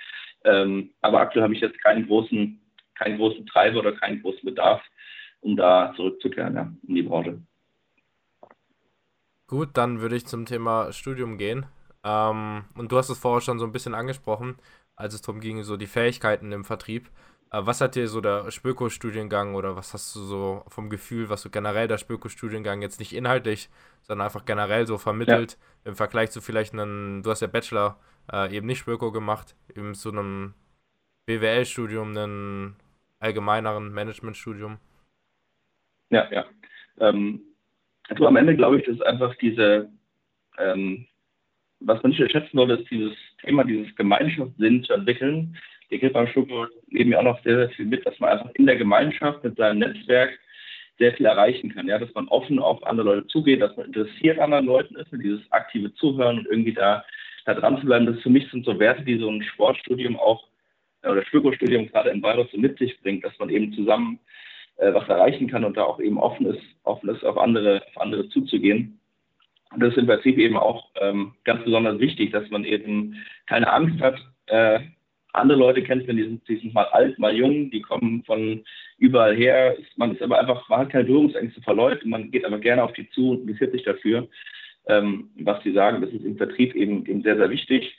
[0.45, 2.59] Ähm, aber aktuell habe ich jetzt keinen großen,
[2.95, 4.81] keinen großen Treiber oder keinen großen Bedarf,
[5.41, 7.41] um da zurückzukehren ja, in die Branche.
[9.47, 11.65] Gut, dann würde ich zum Thema Studium gehen.
[12.03, 14.57] Ähm, und du hast es vorher schon so ein bisschen angesprochen,
[14.95, 17.09] als es darum ging, so die Fähigkeiten im Vertrieb.
[17.55, 21.51] Was hat dir so der Spöko-Studiengang oder was hast du so vom Gefühl, was so
[21.51, 23.69] generell der Spöko-Studiengang jetzt nicht inhaltlich,
[24.01, 25.51] sondern einfach generell so vermittelt
[25.85, 25.91] ja.
[25.91, 27.99] im Vergleich zu vielleicht einem, du hast ja Bachelor
[28.31, 30.55] äh, eben nicht Spöko gemacht, eben zu einem
[31.27, 32.75] BWL-Studium, einem
[33.19, 34.79] allgemeineren Management-Studium?
[36.09, 36.45] Ja, ja.
[36.99, 37.39] Ähm,
[38.09, 39.91] also am Ende glaube ich, dass einfach diese,
[40.57, 41.05] ähm,
[41.81, 45.55] was man nicht schätzen sollte, ist dieses Thema, dieses Gemeinschaftssinn zu entwickeln,
[45.93, 48.65] der gibt beim Schulcode eben auch noch sehr, sehr viel mit, dass man einfach in
[48.65, 50.39] der Gemeinschaft mit seinem Netzwerk
[50.97, 51.87] sehr viel erreichen kann.
[51.87, 55.11] Ja, dass man offen auf andere Leute zugeht, dass man interessiert an anderen Leuten ist,
[55.11, 57.05] dieses aktive Zuhören und irgendwie da,
[57.45, 58.07] da dran zu bleiben.
[58.07, 60.47] Das für mich sind so Werte, die so ein Sportstudium auch
[61.03, 64.19] oder Spürkurstudium gerade in Bayreuth so mit sich bringt, dass man eben zusammen
[64.77, 68.01] äh, was erreichen kann und da auch eben offen ist, offen ist auf andere, auf
[68.01, 68.99] andere zuzugehen.
[69.71, 73.71] Und das ist im Prinzip eben auch ähm, ganz besonders wichtig, dass man eben keine
[73.71, 74.79] Angst hat, Äh,
[75.33, 78.63] andere Leute kennt man, die sind, die sind mal alt, mal jung, die kommen von
[78.97, 79.75] überall her.
[79.97, 82.93] Man ist aber einfach, man hat keine Berührungsängste vor Leuten, man geht aber gerne auf
[82.93, 84.27] die zu und interessiert sich dafür,
[84.87, 86.01] ähm, was sie sagen.
[86.01, 87.97] Das ist im Vertrieb eben, eben sehr, sehr wichtig.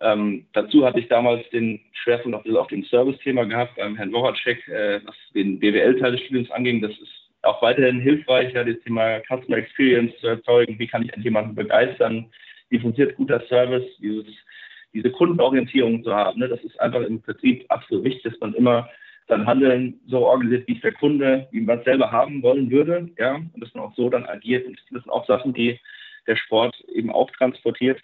[0.00, 4.68] Ähm, dazu hatte ich damals den Schwerpunkt auf, auf dem Service-Thema gehabt beim Herrn Woracek,
[4.68, 6.82] äh, was den BWL-Teil des Studiums anging.
[6.82, 10.78] Das ist auch weiterhin hilfreich, ja, das Thema Customer Experience zu erzeugen.
[10.78, 12.26] Wie kann ich jemanden begeistern?
[12.68, 13.86] Wie funktioniert guter Service?
[13.98, 14.26] Dieses,
[14.96, 16.40] diese Kundenorientierung zu haben.
[16.40, 16.48] Ne?
[16.48, 18.88] Das ist einfach im Vertrieb absolut wichtig, dass man immer
[19.28, 23.08] sein Handeln so organisiert, wie es der Kunde, wie man es selber haben wollen würde.
[23.18, 24.66] Ja, und dass man auch so dann agiert.
[24.66, 25.78] Und das sind auch Sachen, die
[26.26, 28.00] der Sport eben auch transportiert.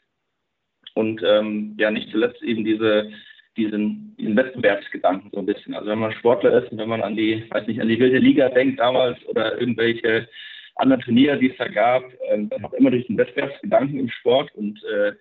[0.95, 3.11] Und ähm, ja, nicht zuletzt eben diese,
[3.57, 5.75] diesen, diesen Wettbewerbsgedanken so ein bisschen.
[5.75, 8.19] Also wenn man Sportler ist und wenn man an die, weiß nicht, an die wilde
[8.19, 10.29] Liga denkt damals oder irgendwelche
[10.77, 14.55] anderen Turniere, die es da gab, ähm, dann auch immer durch den Wettbewerbsgedanken im Sport
[14.55, 15.13] und äh,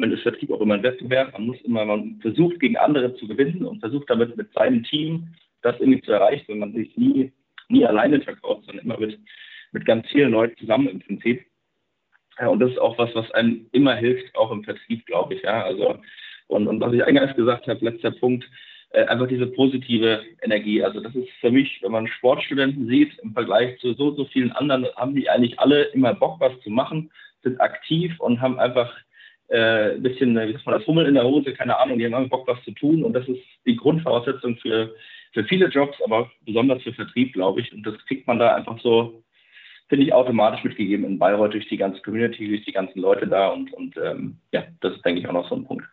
[0.00, 1.32] man ist Vertrieb auch immer ein Wettbewerb.
[1.32, 5.28] Man muss immer, man versucht gegen andere zu gewinnen und versucht damit mit seinem Team
[5.62, 7.32] das irgendwie zu erreichen, wenn man sich nie,
[7.68, 9.18] nie alleine verkauft, sondern immer mit,
[9.72, 11.44] mit ganz vielen Leuten zusammen im Prinzip.
[12.38, 15.42] Ja, und das ist auch was, was einem immer hilft, auch im Vertrieb, glaube ich.
[15.42, 15.98] Ja, also,
[16.48, 18.48] und, und was ich eingangs gesagt habe, letzter Punkt,
[18.92, 20.82] äh, einfach diese positive Energie.
[20.82, 24.52] Also das ist für mich, wenn man Sportstudenten sieht, im Vergleich zu so, so vielen
[24.52, 27.10] anderen, haben die eigentlich alle immer Bock, was zu machen,
[27.42, 28.92] sind aktiv und haben einfach
[29.50, 32.14] äh, ein bisschen, wie sagt man, das Hummel in der Hose, keine Ahnung, die haben
[32.14, 33.04] einfach Bock, was zu tun.
[33.04, 34.94] Und das ist die Grundvoraussetzung für,
[35.32, 37.72] für viele Jobs, aber besonders für Vertrieb, glaube ich.
[37.72, 39.22] Und das kriegt man da einfach so
[39.90, 43.48] finde ich, automatisch mitgegeben in Bayreuth durch die ganze Community, durch die ganzen Leute da
[43.48, 45.84] und, und ähm, ja, das ist, denke ich, auch noch so ein Punkt.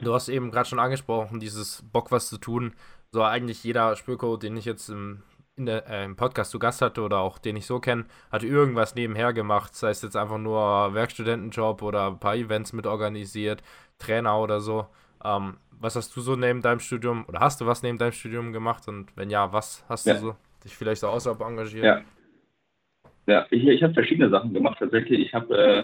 [0.00, 2.74] Du hast eben gerade schon angesprochen, dieses Bock was zu tun.
[3.10, 5.22] So eigentlich jeder Spürco, den ich jetzt im,
[5.66, 8.94] der, äh, im Podcast zu Gast hatte oder auch den ich so kenne, hat irgendwas
[8.94, 9.74] nebenher gemacht.
[9.74, 13.62] Sei es jetzt einfach nur Werkstudentenjob oder ein paar Events mit organisiert,
[13.98, 14.86] Trainer oder so.
[15.24, 18.52] Ähm, was hast du so neben deinem Studium oder hast du was neben deinem Studium
[18.52, 18.88] gemacht?
[18.88, 20.14] Und wenn ja, was hast ja.
[20.14, 21.84] du so dich vielleicht so außerhalb engagiert?
[21.84, 22.02] Ja,
[23.28, 25.20] ja, ich, ich habe verschiedene Sachen gemacht tatsächlich.
[25.20, 25.82] Ich habe, äh,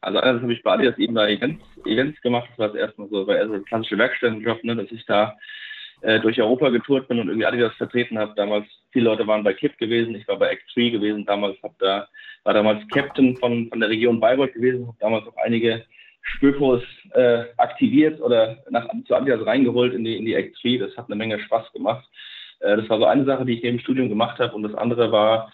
[0.00, 2.48] also einerseits habe ich bei Adidas eben da Events, Events gemacht.
[2.50, 5.36] Das war erstmal so, war also klassische Werkstättenjob, ne, dass ich da
[6.02, 8.32] äh, durch Europa getourt bin und irgendwie Adidas vertreten habe.
[8.36, 11.26] Damals, viele Leute waren bei KIP gewesen, ich war bei X3 gewesen.
[11.26, 12.08] Damals hab da,
[12.44, 15.84] war damals Captain von, von der Region Bayreuth gewesen, habe damals auch einige
[16.22, 16.82] Spürkurs
[17.12, 20.78] äh, aktiviert oder nach, zu Adidas reingeholt in die, in die X3.
[20.78, 22.06] Das hat eine Menge Spaß gemacht.
[22.60, 24.54] Äh, das war so eine Sache, die ich neben Studium gemacht habe.
[24.54, 25.52] Und das andere war,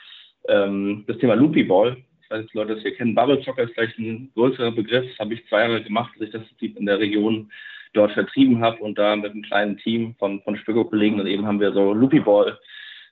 [0.48, 3.74] ähm, das Thema Loopy Ball, ich weiß nicht, Leute das hier kennen, Bubble Soccer ist
[3.74, 6.98] vielleicht ein größerer Begriff, das habe ich zwei Jahre gemacht, dass ich das in der
[6.98, 7.50] Region
[7.94, 11.60] dort vertrieben habe und da mit einem kleinen Team von, von Spöko-Kollegen und eben haben
[11.60, 12.58] wir so Loopy Ball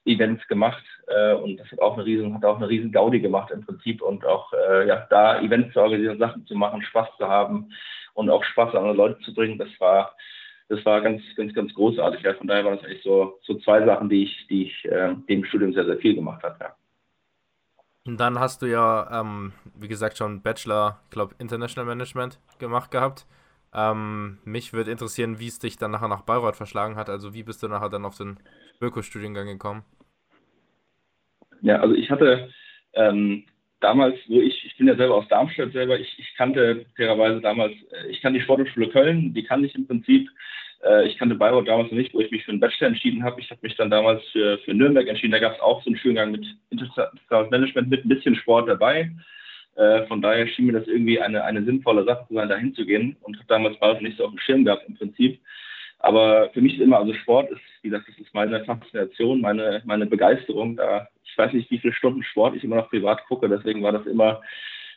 [0.05, 3.51] Events gemacht äh, und das hat auch eine riesen, hat auch eine riesen Gaudi gemacht
[3.51, 7.29] im Prinzip und auch äh, ja, da Events zu organisieren, Sachen zu machen, Spaß zu
[7.29, 7.71] haben
[8.15, 10.15] und auch Spaß an andere Leute zu bringen, das war
[10.73, 12.23] das war ganz, ganz, ganz großartig.
[12.23, 12.33] Ja.
[12.33, 15.45] Von daher waren das eigentlich so, so zwei Sachen, die ich, die ich äh, dem
[15.45, 16.57] Studium sehr, sehr viel gemacht habe.
[16.61, 16.75] Ja.
[18.07, 22.91] Und dann hast du ja, ähm, wie gesagt, schon Bachelor, ich glaube, International Management gemacht
[22.91, 23.27] gehabt.
[23.75, 27.09] Ähm, mich würde interessieren, wie es dich dann nachher nach Bayreuth verschlagen hat.
[27.09, 28.39] Also wie bist du nachher dann auf den
[28.81, 29.83] Öko-Studiengang gekommen?
[31.63, 32.51] Ja, also ich hatte
[32.93, 33.45] ähm,
[33.81, 37.73] damals, wo ich, ich bin ja selber aus Darmstadt selber, ich, ich kannte fairerweise damals,
[37.93, 40.29] äh, ich kann die Sporthochschule Köln, die kann ich im Prinzip
[40.83, 43.41] äh, ich kannte Bayreuth damals noch nicht, wo ich mich für einen Bachelor entschieden habe.
[43.41, 45.33] Ich habe mich dann damals für, für Nürnberg entschieden.
[45.33, 49.11] Da gab es auch so einen Studiengang mit Internationales Management mit ein bisschen Sport dabei.
[49.77, 53.17] Äh, von daher schien mir das irgendwie eine, eine sinnvolle Sache zu sein, da hinzugehen
[53.23, 55.41] und habe damals Bayreuth nicht so auf dem Schirm gehabt im Prinzip.
[55.99, 59.83] Aber für mich ist immer, also Sport ist, wie gesagt, das ist meine Faszination, meine,
[59.85, 60.77] meine Begeisterung.
[60.77, 63.93] Da, ich weiß nicht, wie viele Stunden Sport ich immer noch privat gucke, deswegen war
[63.93, 64.43] das immer,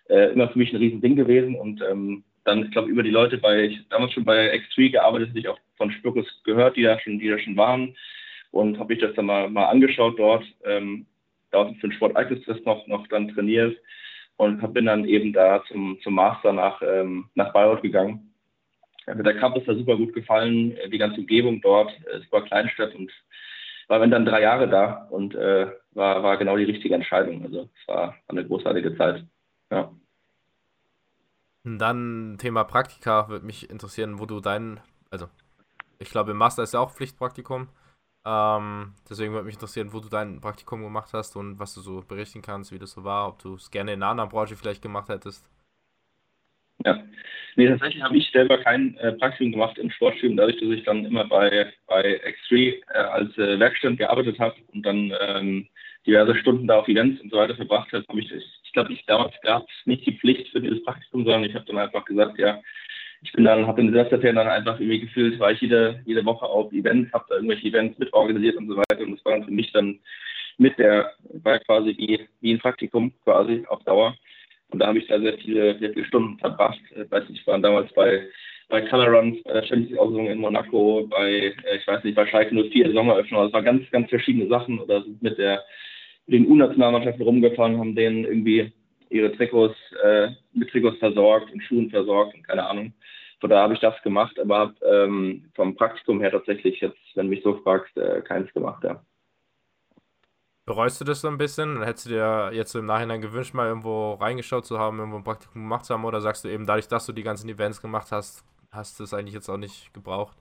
[0.09, 1.55] äh, immer für mich ein Riesending gewesen.
[1.55, 5.29] Und ähm, dann, ich glaube, über die Leute bei, ich damals schon bei X3 gearbeitet,
[5.29, 7.95] hatte ich auch von Spürkus gehört, die da schon, die da schon waren.
[8.49, 10.43] Und habe ich das dann mal, mal angeschaut dort.
[10.65, 11.05] Ähm,
[11.51, 13.77] da für den Sporteignis-Test noch, noch dann trainiert
[14.37, 18.33] und bin dann eben da zum, zum Master nach, ähm, nach Bayreuth gegangen.
[19.07, 23.11] Ja, der Campus war super gut gefallen, die ganze Umgebung dort, es war Kleinstadt und
[23.87, 27.43] war dann drei Jahre da und äh, war, war genau die richtige Entscheidung.
[27.43, 29.25] Also es war eine großartige Zeit.
[29.71, 29.91] Ja.
[31.63, 35.27] Dann Thema Praktika würde mich interessieren, wo du deinen, also
[35.99, 37.69] ich glaube im Master ist ja auch Pflichtpraktikum.
[38.25, 42.01] Ähm, deswegen würde mich interessieren, wo du dein Praktikum gemacht hast und was du so
[42.01, 44.81] berichten kannst, wie das so war, ob du es gerne in einer anderen Branche vielleicht
[44.81, 45.47] gemacht hättest.
[46.83, 47.03] Ja,
[47.55, 51.05] nee, tatsächlich habe ich selber kein äh, Praktikum gemacht im Sportstudium, dadurch, dass ich dann
[51.05, 55.67] immer bei, bei X3 äh, als äh, Werkstatt gearbeitet habe und dann ähm,
[56.05, 59.05] diverse Stunden da auf Events und so weiter verbracht habe, habe ich, ich glaube, ich
[59.05, 62.37] damals gab es nicht die Pflicht für dieses Praktikum, sondern ich habe dann einfach gesagt,
[62.39, 62.59] ja,
[63.25, 66.23] ich bin dann, habe in den Semesterferien dann einfach irgendwie gefühlt, war ich jede, jede
[66.25, 69.01] Woche auf Events, habe da irgendwelche Events mitorganisiert und so weiter.
[69.01, 69.99] Und das war dann für mich dann
[70.59, 71.11] mit der,
[71.41, 74.15] war quasi wie, wie ein Praktikum quasi auf Dauer.
[74.69, 76.79] Und da habe ich da sehr viele, sehr viele Stunden verbracht.
[76.91, 78.27] Ich äh, weiß nicht, ich war damals bei,
[78.69, 82.27] bei Color Runs, bei der Champions League in Monaco, bei, äh, ich weiß nicht, bei
[82.27, 83.39] Schalke 04 Sommeröffnung.
[83.39, 84.79] Also es waren ganz, ganz verschiedene Sachen.
[84.79, 85.63] Oder sind mit der,
[86.27, 88.71] mit den U-Nationalmannschaften rumgefahren, haben denen irgendwie
[89.09, 92.93] ihre Trikots, äh, mit Trikots versorgt und Schuhen versorgt und keine Ahnung.
[93.39, 97.27] Von da habe ich das gemacht, aber habe ähm, vom Praktikum her tatsächlich jetzt, wenn
[97.27, 99.03] du mich so fragst, äh, keins gemacht, ja.
[100.65, 101.83] Bereust du das so ein bisschen?
[101.83, 105.61] Hättest du dir jetzt im Nachhinein gewünscht, mal irgendwo reingeschaut zu haben, irgendwo ein Praktikum
[105.61, 106.05] gemacht zu haben?
[106.05, 109.13] Oder sagst du eben, dadurch, dass du die ganzen Events gemacht hast, hast du es
[109.13, 110.35] eigentlich jetzt auch nicht gebraucht?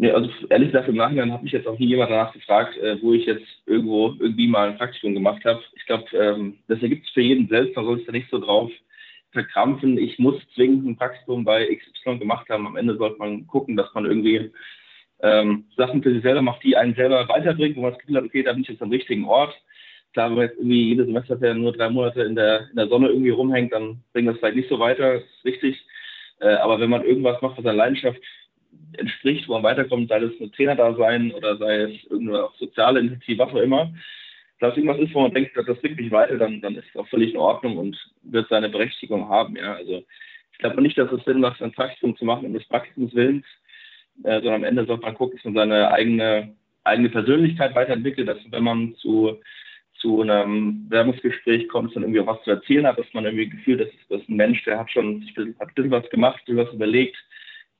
[0.00, 3.02] Nee, also ehrlich gesagt, im Nachhinein habe ich jetzt auch nie jemand danach gefragt, äh,
[3.02, 5.60] wo ich jetzt irgendwo irgendwie mal ein Praktikum gemacht habe.
[5.74, 8.38] Ich glaube, ähm, das ergibt es für jeden selbst, man soll sich da nicht so
[8.38, 8.70] drauf
[9.32, 9.98] verkrampfen.
[9.98, 12.66] Ich muss zwingend ein Praktikum bei XY gemacht haben.
[12.66, 14.52] Am Ende sollte man gucken, dass man irgendwie
[15.20, 18.24] ähm, Sachen für sich selber macht, die einen selber weiterbringen, wo man das Gefühl hat,
[18.24, 19.54] okay, da bin ich jetzt am richtigen Ort.
[20.12, 23.08] Klar, wenn man jetzt irgendwie jedes Semester nur drei Monate in der, in der Sonne
[23.08, 25.84] irgendwie rumhängt, dann bringt das vielleicht nicht so weiter, das ist richtig.
[26.40, 28.20] Äh, aber wenn man irgendwas macht, was seiner Leidenschaft
[28.96, 33.00] entspricht, wo man weiterkommt, sei es ein Trainer da sein oder sei es irgendeine soziale
[33.00, 33.92] Initiative, was auch immer,
[34.60, 37.08] dass irgendwas ist, wo man denkt, das bringt mich weiter, dann, dann ist es auch
[37.08, 39.56] völlig in Ordnung und wird seine Berechtigung haben.
[39.56, 39.74] Ja.
[39.74, 40.02] Also
[40.52, 43.44] ich glaube nicht, dass es Sinn macht, ein Praktikum zu machen um des Praktikums Willens,
[44.24, 48.38] äh, sondern am Ende sollte man gucken, dass man seine eigene, eigene Persönlichkeit weiterentwickelt, dass
[48.50, 49.38] wenn man zu,
[49.94, 53.80] zu einem Werbungsgespräch kommt, dann irgendwie auch was zu erzählen hat, dass man irgendwie gefühlt,
[53.80, 56.56] das ist, das ist ein Mensch, der hat schon sich ein bisschen was gemacht, ein
[56.56, 57.16] was überlegt,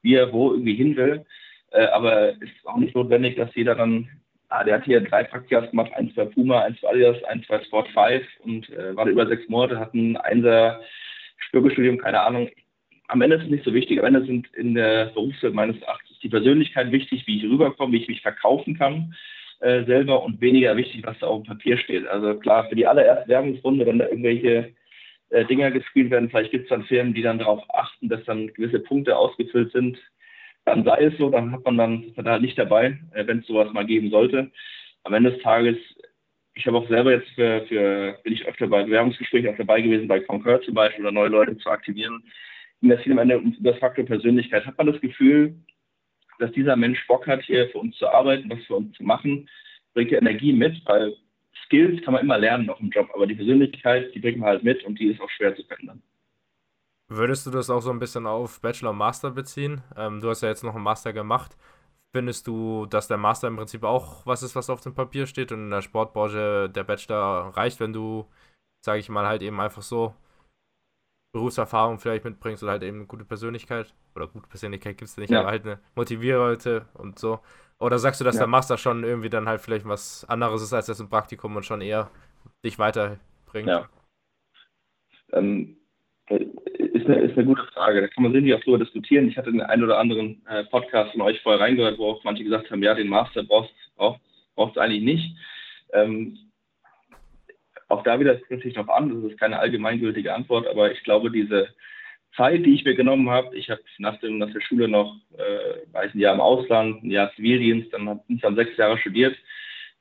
[0.02, 1.24] wie er wo irgendwie hin will.
[1.72, 4.08] Äh, aber es ist auch nicht notwendig, dass jeder dann,
[4.48, 7.62] ah, der hat hier drei Praktikas gemacht, eins bei Puma, eins bei Adidas, eins bei
[7.64, 10.80] Sport 5 und äh, war über sechs Monate, hat ein Einser
[11.38, 12.48] Spürgestudium, keine Ahnung.
[13.08, 13.98] Am Ende ist es nicht so wichtig.
[13.98, 18.02] Am Ende sind in der Berufswelt meines Erachtens die Persönlichkeit wichtig, wie ich rüberkomme, wie
[18.02, 19.14] ich mich verkaufen kann
[19.60, 22.06] äh, selber und weniger wichtig, was da auf dem Papier steht.
[22.06, 24.72] Also klar, für die allererste Werbungsrunde, wenn da irgendwelche
[25.30, 28.48] äh, Dinger gespielt werden, vielleicht gibt es dann Firmen, die dann darauf achten, dass dann
[28.48, 29.98] gewisse Punkte ausgefüllt sind.
[30.64, 33.72] Dann sei es so, dann hat man dann da nicht dabei, äh, wenn es sowas
[33.72, 34.50] mal geben sollte.
[35.04, 35.76] Am Ende des Tages,
[36.54, 40.08] ich habe auch selber jetzt für, für bin ich öfter bei Bewerbungsgesprächen auch dabei gewesen,
[40.08, 42.22] bei Concur zum Beispiel oder neue Leute zu aktivieren.
[42.80, 44.66] Und das am Ende um das Faktor Persönlichkeit.
[44.66, 45.54] Hat man das Gefühl,
[46.38, 49.48] dass dieser Mensch Bock hat, hier für uns zu arbeiten, was für uns zu machen,
[49.94, 51.14] bringt er Energie mit, weil
[51.64, 54.64] Skills kann man immer lernen auf dem Job, aber die Persönlichkeit, die bringt man halt
[54.64, 56.02] mit und die ist auch schwer zu verändern.
[57.10, 59.80] Würdest du das auch so ein bisschen auf Bachelor und Master beziehen?
[59.96, 61.56] Ähm, du hast ja jetzt noch einen Master gemacht.
[62.14, 65.52] Findest du, dass der Master im Prinzip auch was ist, was auf dem Papier steht
[65.52, 68.26] und in der Sportbranche der Bachelor reicht, wenn du,
[68.84, 70.14] sage ich mal, halt eben einfach so
[71.32, 73.94] Berufserfahrung vielleicht mitbringst oder halt eben eine gute Persönlichkeit?
[74.14, 75.40] Oder gute Persönlichkeit gibt es nicht, ja.
[75.40, 77.40] aber halt eine motivierte und so.
[77.80, 78.40] Oder sagst du, dass ja.
[78.40, 81.64] der Master schon irgendwie dann halt vielleicht was anderes ist als das ein Praktikum und
[81.64, 82.10] schon eher
[82.64, 83.68] dich weiterbringt?
[83.68, 83.88] Ja.
[85.32, 85.76] Ähm,
[86.28, 88.00] ist, eine, ist eine gute Frage.
[88.00, 89.28] Da kann man sicherlich auch drüber diskutieren.
[89.28, 92.44] Ich hatte den einen oder anderen äh, Podcast von euch vorher reingehört, wo auch manche
[92.44, 94.16] gesagt haben, ja, den Master brauchst du
[94.54, 95.36] brauchst, eigentlich nicht.
[95.92, 96.36] Ähm,
[97.88, 101.30] auch da wieder es sich darauf an, das ist keine allgemeingültige Antwort, aber ich glaube,
[101.30, 101.68] diese
[102.36, 106.02] Zeit, die ich mir genommen habe, ich habe nach, nach der Schule noch äh, war
[106.02, 109.36] ein Jahr im Ausland, ein Jahr Zivildienst, dann habe ich dann sechs Jahre studiert,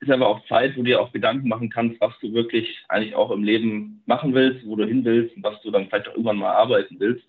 [0.00, 3.14] ist aber auch Zeit, wo du dir auch Gedanken machen kannst, was du wirklich eigentlich
[3.14, 6.12] auch im Leben machen willst, wo du hin willst und was du dann vielleicht auch
[6.12, 7.24] irgendwann mal arbeiten willst.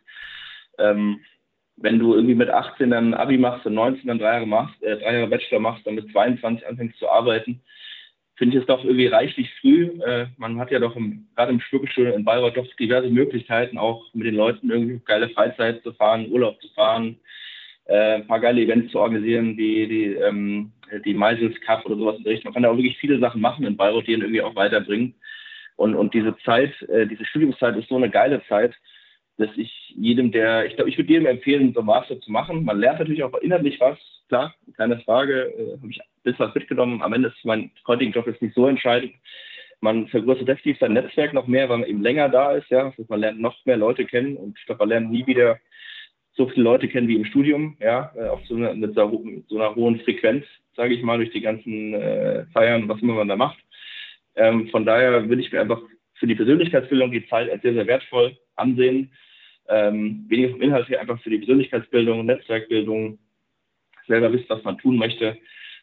[0.77, 1.21] Ähm,
[1.77, 4.97] wenn du irgendwie mit 18 dann Abi machst und 19 dann drei Jahre machst, äh,
[4.97, 7.61] drei Jahre Bachelor machst, dann mit 22 anfängst zu arbeiten,
[8.39, 9.91] finde ich es doch irgendwie reichlich früh.
[10.01, 14.05] Äh, man hat ja doch im, gerade im Schwurgestuhl in Bayreuth doch diverse Möglichkeiten, auch
[14.13, 17.17] mit den Leuten irgendwie geile Freizeit zu fahren, Urlaub zu fahren,
[17.85, 20.71] äh, ein paar geile Events zu organisieren, wie die, ähm,
[21.05, 22.49] die Meisels Cup oder sowas in der Richtung.
[22.49, 25.15] Man kann da auch wirklich viele Sachen machen in Bayreuth, die ihn irgendwie auch weiterbringen.
[25.75, 28.73] Und, und diese Zeit, äh, diese Studiumszeit ist so eine geile Zeit,
[29.37, 32.63] dass ich jedem, der, ich glaube, ich würde jedem empfehlen, so Master zu machen.
[32.63, 33.97] Man lernt natürlich auch inhaltlich was,
[34.29, 37.01] klar, keine Frage, äh, habe ich bisschen was mitgenommen.
[37.01, 39.13] Am Ende ist mein heutiger Job jetzt nicht so entscheidend.
[39.81, 42.69] Man vergrößert definitiv sein Netzwerk noch mehr, weil man eben länger da ist.
[42.69, 45.59] Ja, also man lernt noch mehr Leute kennen und ich glaube, man lernt nie wieder
[46.33, 49.75] so viele Leute kennen wie im Studium, ja, äh, auf so einer, mit so, einer
[49.75, 53.57] hohen Frequenz, sage ich mal, durch die ganzen äh, Feiern, was immer man da macht.
[54.35, 55.81] Ähm, von daher würde ich mir einfach
[56.13, 59.11] für die Persönlichkeitsbildung die Zeit als sehr, sehr wertvoll ansehen.
[59.67, 63.19] Ähm, weniger vom Inhalt her, einfach für die Persönlichkeitsbildung, Netzwerkbildung,
[64.07, 65.37] selber wisst, was man tun möchte.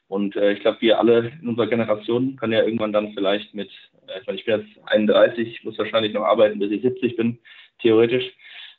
[0.08, 3.70] Und äh, ich glaube, wir alle in unserer Generation können ja irgendwann dann vielleicht mit,
[4.06, 7.38] äh, ich, meine, ich bin jetzt 31, muss wahrscheinlich noch arbeiten, bis ich 70 bin,
[7.80, 8.24] theoretisch.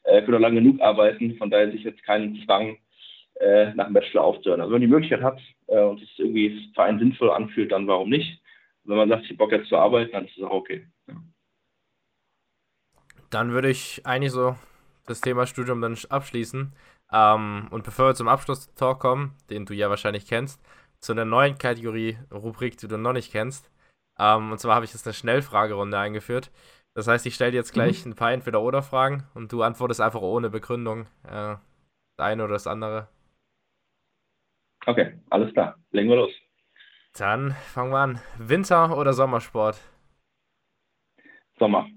[0.03, 1.35] äh, können noch lange genug arbeiten.
[1.37, 2.77] Von daher sich jetzt keinen Zwang
[3.39, 4.61] äh, nach dem Bachelor aufzuhören.
[4.61, 7.87] Also wenn man die Möglichkeit hat äh, und es irgendwie für einen sinnvoll anfühlt, dann
[7.87, 8.41] warum nicht?
[8.83, 10.87] Und wenn man sagt, ich habe Bock jetzt zu arbeiten, dann ist es auch okay.
[11.07, 11.15] Ja.
[13.29, 14.55] Dann würde ich eigentlich so
[15.05, 16.73] das Thema Studium dann abschließen.
[17.11, 20.61] Ähm, und bevor wir zum Abschlusstalk kommen, den du ja wahrscheinlich kennst,
[20.99, 23.71] zu einer neuen Kategorie Rubrik, die du noch nicht kennst.
[24.19, 26.51] Ähm, und zwar habe ich jetzt eine Schnellfragerunde eingeführt.
[26.95, 28.11] Das heißt, ich stelle dir jetzt gleich mhm.
[28.11, 31.55] ein paar Entweder-Oder-Fragen und du antwortest einfach ohne Begründung äh,
[32.17, 33.07] das eine oder das andere.
[34.85, 35.77] Okay, alles klar.
[35.91, 36.31] Legen wir los.
[37.13, 38.21] Dann fangen wir an.
[38.37, 39.79] Winter- oder Sommersport?
[41.59, 41.87] Sommer.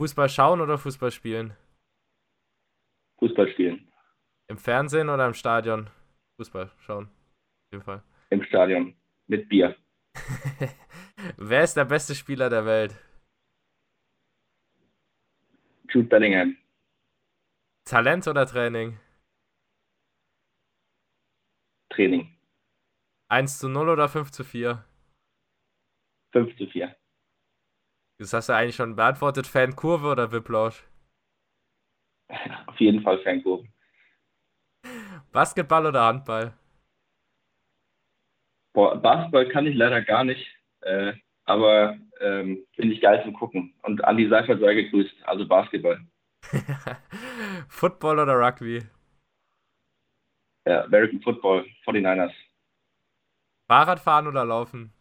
[0.00, 1.56] Fußball schauen oder Fußball spielen?
[3.18, 3.92] Fußball spielen.
[4.48, 5.90] Im Fernsehen oder im Stadion?
[6.36, 7.04] Fußball schauen.
[7.04, 8.02] Auf jeden Fall.
[8.30, 8.96] Im Stadion.
[9.26, 9.76] Mit Bier.
[11.36, 12.94] Wer ist der beste Spieler der Welt?
[15.88, 16.56] Jude Bellingham.
[17.84, 18.98] Talent oder Training?
[21.90, 22.36] Training.
[23.28, 24.84] 1 zu 0 oder 5 zu 4?
[26.32, 26.96] 5 zu 4.
[28.18, 29.46] Das hast du eigentlich schon beantwortet.
[29.46, 30.84] Fankurve oder Whiplash?
[32.66, 33.68] Auf jeden Fall Fankurve.
[35.32, 36.56] Basketball oder Handball?
[38.76, 40.46] Boah, Basketball kann ich leider gar nicht,
[40.82, 41.14] äh,
[41.46, 43.72] aber ähm, finde ich geil zum Gucken.
[43.84, 46.06] Und Andi Seifert sei gegrüßt, also Basketball.
[47.70, 48.84] Football oder Rugby?
[50.66, 52.34] Ja, American Football, 49ers.
[53.66, 54.92] Fahrradfahren oder Laufen?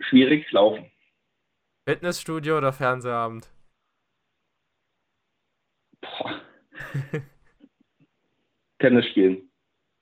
[0.00, 0.90] Schwierig, Laufen.
[1.86, 3.52] Fitnessstudio oder Fernsehabend?
[6.00, 6.40] Boah.
[8.82, 9.48] Tennis spielen.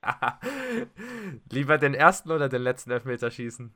[1.53, 3.75] Lieber den ersten oder den letzten Elfmeter schießen?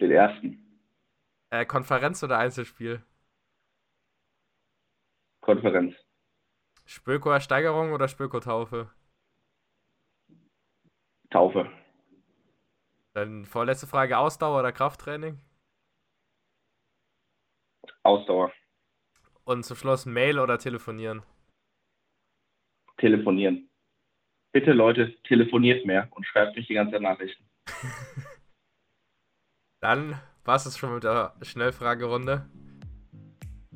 [0.00, 0.82] Den ersten.
[1.50, 3.02] Äh, Konferenz oder Einzelspiel?
[5.40, 5.94] Konferenz.
[6.84, 8.90] Spöko Steigerung oder Spöko Taufe?
[11.30, 11.70] Taufe.
[13.12, 15.40] Dann vorletzte Frage: Ausdauer oder Krafttraining?
[18.02, 18.52] Ausdauer.
[19.44, 21.22] Und zum Schluss Mail oder telefonieren?
[22.98, 23.68] Telefonieren.
[24.52, 27.44] Bitte Leute, telefoniert mehr und schreibt nicht die ganze Nachrichten.
[29.80, 32.48] Dann war es schon mit der Schnellfragerunde.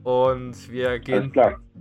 [0.02, 1.32] Und wir gehen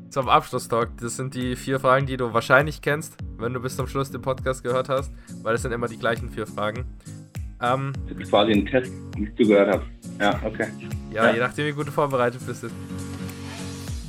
[0.10, 0.98] zum Abschlusstalk.
[0.98, 4.22] Das sind die vier Fragen, die du wahrscheinlich kennst, wenn du bis zum Schluss den
[4.22, 6.86] Podcast gehört hast, weil es sind immer die gleichen vier Fragen.
[7.62, 9.86] Ähm, das ist quasi ein Test, den ich zugehört habe.
[10.20, 10.68] Ja, okay.
[11.12, 12.66] Ja, ja, je nachdem, wie gut du vorbereitet bist.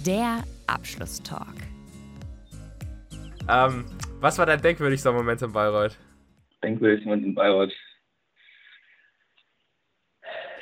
[0.04, 1.71] Der Abschlusstalk.
[3.48, 3.85] Ähm,
[4.20, 5.98] was war dein denkwürdigster Moment in Bayreuth?
[6.62, 7.72] Denkwürdigster Moment in Bayreuth.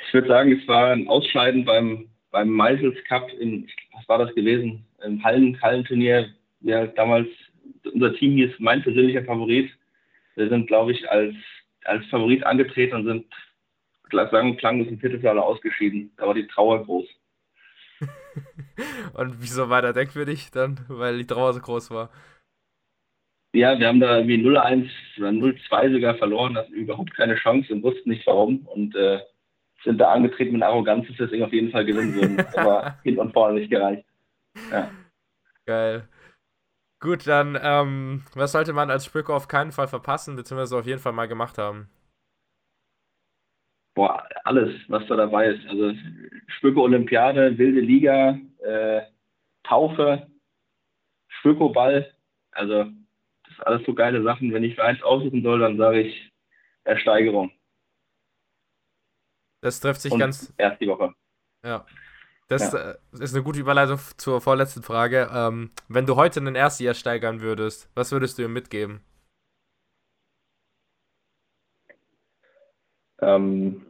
[0.07, 4.35] Ich würde sagen, es war ein Ausscheiden beim beim Meisels Cup in, was war das
[4.35, 4.85] gewesen?
[5.05, 7.29] Im Hallen, Hallenturnier, ja, damals,
[7.93, 9.71] unser Team hieß mein persönlicher Favorit.
[10.37, 11.35] Wir sind, glaube ich, als,
[11.85, 13.27] als Favorit angetreten und sind,
[14.31, 16.13] sagen klanglos im Viertelfinale ausgeschieden.
[16.17, 17.07] Da war die Trauer groß.
[19.15, 20.81] und wieso war der denkwürdig dann?
[20.89, 22.11] Weil die Trauer so groß war.
[23.53, 27.83] Ja, wir haben da irgendwie 0-1 oder 0-2 sogar verloren, hatten überhaupt keine Chance und
[27.83, 28.67] wussten nicht warum.
[28.67, 29.21] Und äh,
[29.83, 32.47] sind da angetreten mit Arroganz, dass wir das Ding auf jeden Fall gewinnen würden.
[32.57, 34.05] Aber hinten und vorne nicht gereicht.
[34.71, 34.91] Ja.
[35.67, 36.09] Geil.
[37.01, 41.01] Gut, dann, ähm, was sollte man als Spöko auf keinen Fall verpassen, beziehungsweise auf jeden
[41.01, 41.89] Fall mal gemacht haben?
[43.95, 45.67] Boah, alles, was da dabei ist.
[45.67, 45.95] Also
[46.59, 49.03] Spöko Olympiade, wilde Liga, äh,
[49.65, 50.27] Taufe,
[51.29, 52.13] Spöko Ball.
[52.53, 52.87] Also,
[53.67, 54.53] alles so geile Sachen.
[54.53, 56.31] Wenn ich für eins aussuchen soll, dann sage ich
[56.85, 57.53] Ersteigerung.
[59.63, 60.53] Das trifft sich Und ganz.
[60.57, 61.13] Erst die Woche.
[61.65, 61.87] Ja.
[62.49, 62.93] Das ja.
[62.93, 65.31] Äh, ist eine gute Überleitung zur vorletzten Frage.
[65.33, 69.01] Ähm, wenn du heute einen Erstjahr steigern würdest, was würdest du ihm mitgeben?
[73.21, 73.87] Ähm,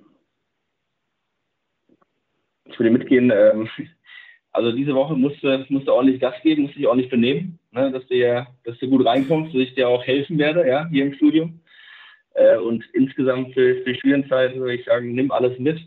[2.65, 3.69] ich würde mitgehen, ähm,
[4.53, 7.91] also diese Woche musst du, musst du ordentlich Gas geben, musst dich ordentlich benehmen, ne,
[7.91, 11.15] dass, du dass du gut reinkommst, dass ich dir auch helfen werde, ja, hier im
[11.15, 11.61] Studium.
[12.35, 15.81] Äh, und insgesamt für, für die Studienzeit würde ich sagen, nimm alles mit,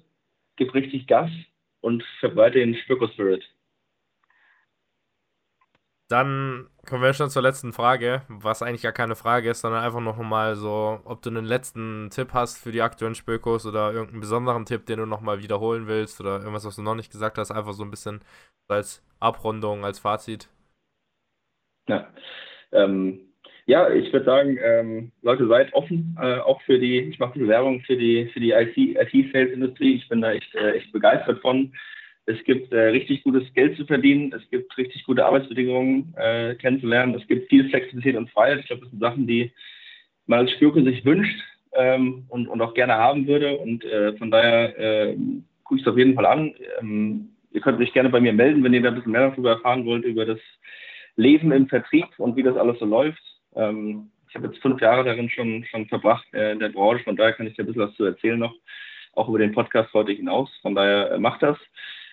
[0.58, 1.30] gib richtig Gas
[1.82, 3.44] und verbreite den Spöko-Spirit.
[6.10, 10.02] Dann kommen wir schon zur letzten Frage, was eigentlich gar keine Frage ist, sondern einfach
[10.02, 14.20] noch mal so, ob du einen letzten Tipp hast für die aktuellen Spökos oder irgendeinen
[14.20, 17.38] besonderen Tipp, den du noch mal wiederholen willst oder irgendwas, was du noch nicht gesagt
[17.38, 18.22] hast, einfach so ein bisschen
[18.68, 20.50] als Abrundung, als Fazit.
[21.88, 22.08] Ja,
[22.72, 23.20] ähm,
[23.66, 27.82] Ja, ich würde sagen, ähm, Leute, seid offen, äh, auch für die, ich mache Bewerbung
[27.82, 29.96] für die, für die IT-Sales-Industrie.
[29.96, 31.74] ich bin da echt, äh, echt begeistert von.
[32.26, 37.16] Es gibt äh, richtig gutes Geld zu verdienen, es gibt richtig gute Arbeitsbedingungen äh, kennenzulernen,
[37.16, 38.60] es gibt viel Flexibilität und Freiheit.
[38.60, 39.52] Ich glaube, das sind Sachen, die
[40.26, 41.42] man als Spürke sich wünscht
[41.74, 43.58] ähm, und, und auch gerne haben würde.
[43.58, 45.18] Und äh, von daher äh,
[45.64, 46.54] gucke ich es auf jeden Fall an.
[46.80, 49.52] Ähm, ihr könnt euch gerne bei mir melden, wenn ihr da ein bisschen mehr darüber
[49.52, 50.40] erfahren wollt, über das
[51.16, 53.22] Leben im Vertrieb und wie das alles so läuft.
[53.56, 57.16] Ähm, ich habe jetzt fünf Jahre darin schon, schon verbracht äh, in der Branche, von
[57.16, 58.54] daher kann ich dir ein bisschen was zu erzählen noch,
[59.14, 60.50] auch über den Podcast heute hinaus.
[60.62, 61.58] Von daher äh, macht das.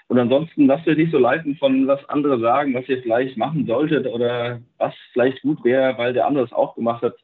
[0.08, 3.64] Und ansonsten lasst euch nicht so leiten von, was andere sagen, was ihr vielleicht machen
[3.66, 7.16] solltet oder was vielleicht gut wäre, weil der andere es auch gemacht hat.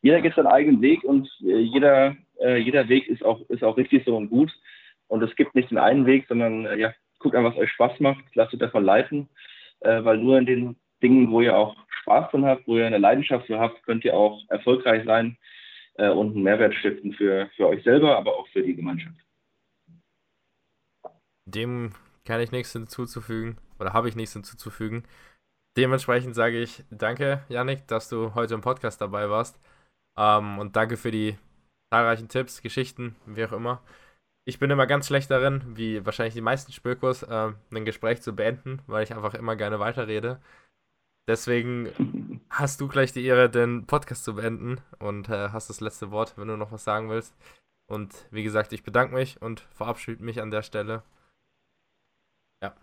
[0.00, 3.76] Jeder geht seinen eigenen Weg und äh, jeder, äh, jeder Weg ist auch, ist auch
[3.76, 4.50] richtig so und gut.
[5.08, 8.00] Und es gibt nicht den einen Weg, sondern äh, ja, guckt an, was euch Spaß
[8.00, 9.28] macht, lasst euch davon leiten,
[9.80, 12.98] äh, weil nur in den Dingen, wo ihr auch Spaß drin habt, wo ihr eine
[12.98, 15.36] Leidenschaft für habt, könnt ihr auch erfolgreich sein
[15.94, 19.16] äh, und einen Mehrwert stiften für, für euch selber, aber auch für die Gemeinschaft.
[21.44, 21.92] Dem
[22.24, 25.04] kann ich nichts hinzuzufügen oder habe ich nichts hinzuzufügen.
[25.76, 29.60] Dementsprechend sage ich danke, Yannick, dass du heute im Podcast dabei warst.
[30.18, 31.36] Ähm, und danke für die
[31.92, 33.82] zahlreichen Tipps, Geschichten, wie auch immer.
[34.44, 38.34] Ich bin immer ganz schlecht darin, wie wahrscheinlich die meisten Spürkurs, äh, ein Gespräch zu
[38.34, 40.40] beenden, weil ich einfach immer gerne weiterrede.
[41.28, 46.10] Deswegen hast du gleich die Ehre, den Podcast zu beenden und äh, hast das letzte
[46.10, 47.34] Wort, wenn du noch was sagen willst.
[47.88, 51.02] Und wie gesagt, ich bedanke mich und verabschiede mich an der Stelle.
[52.62, 52.74] Ja.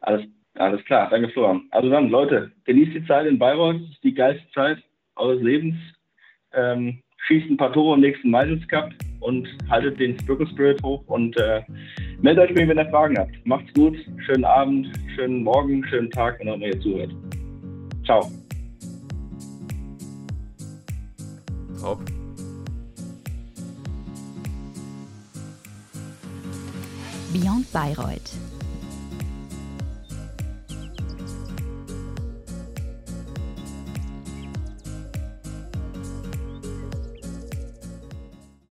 [0.00, 1.68] Alles, alles klar, danke Florian.
[1.70, 4.82] Also dann, Leute, genießt die Zeit in Bayreuth, das ist die geilste Zeit
[5.16, 5.76] eures Lebens.
[6.52, 8.90] Ähm, schießt ein paar Tore im nächsten Meisels Cup
[9.20, 11.62] und haltet den Spiritual Spirit hoch und äh,
[12.20, 13.34] meldet euch mir, wenn ihr Fragen habt.
[13.44, 13.96] Macht's gut,
[14.26, 17.14] schönen Abend, schönen Morgen, schönen Tag, wenn ihr zuhört.
[18.12, 18.30] Ciao.
[21.80, 21.98] Top.
[27.32, 28.51] Beyond Bayreuth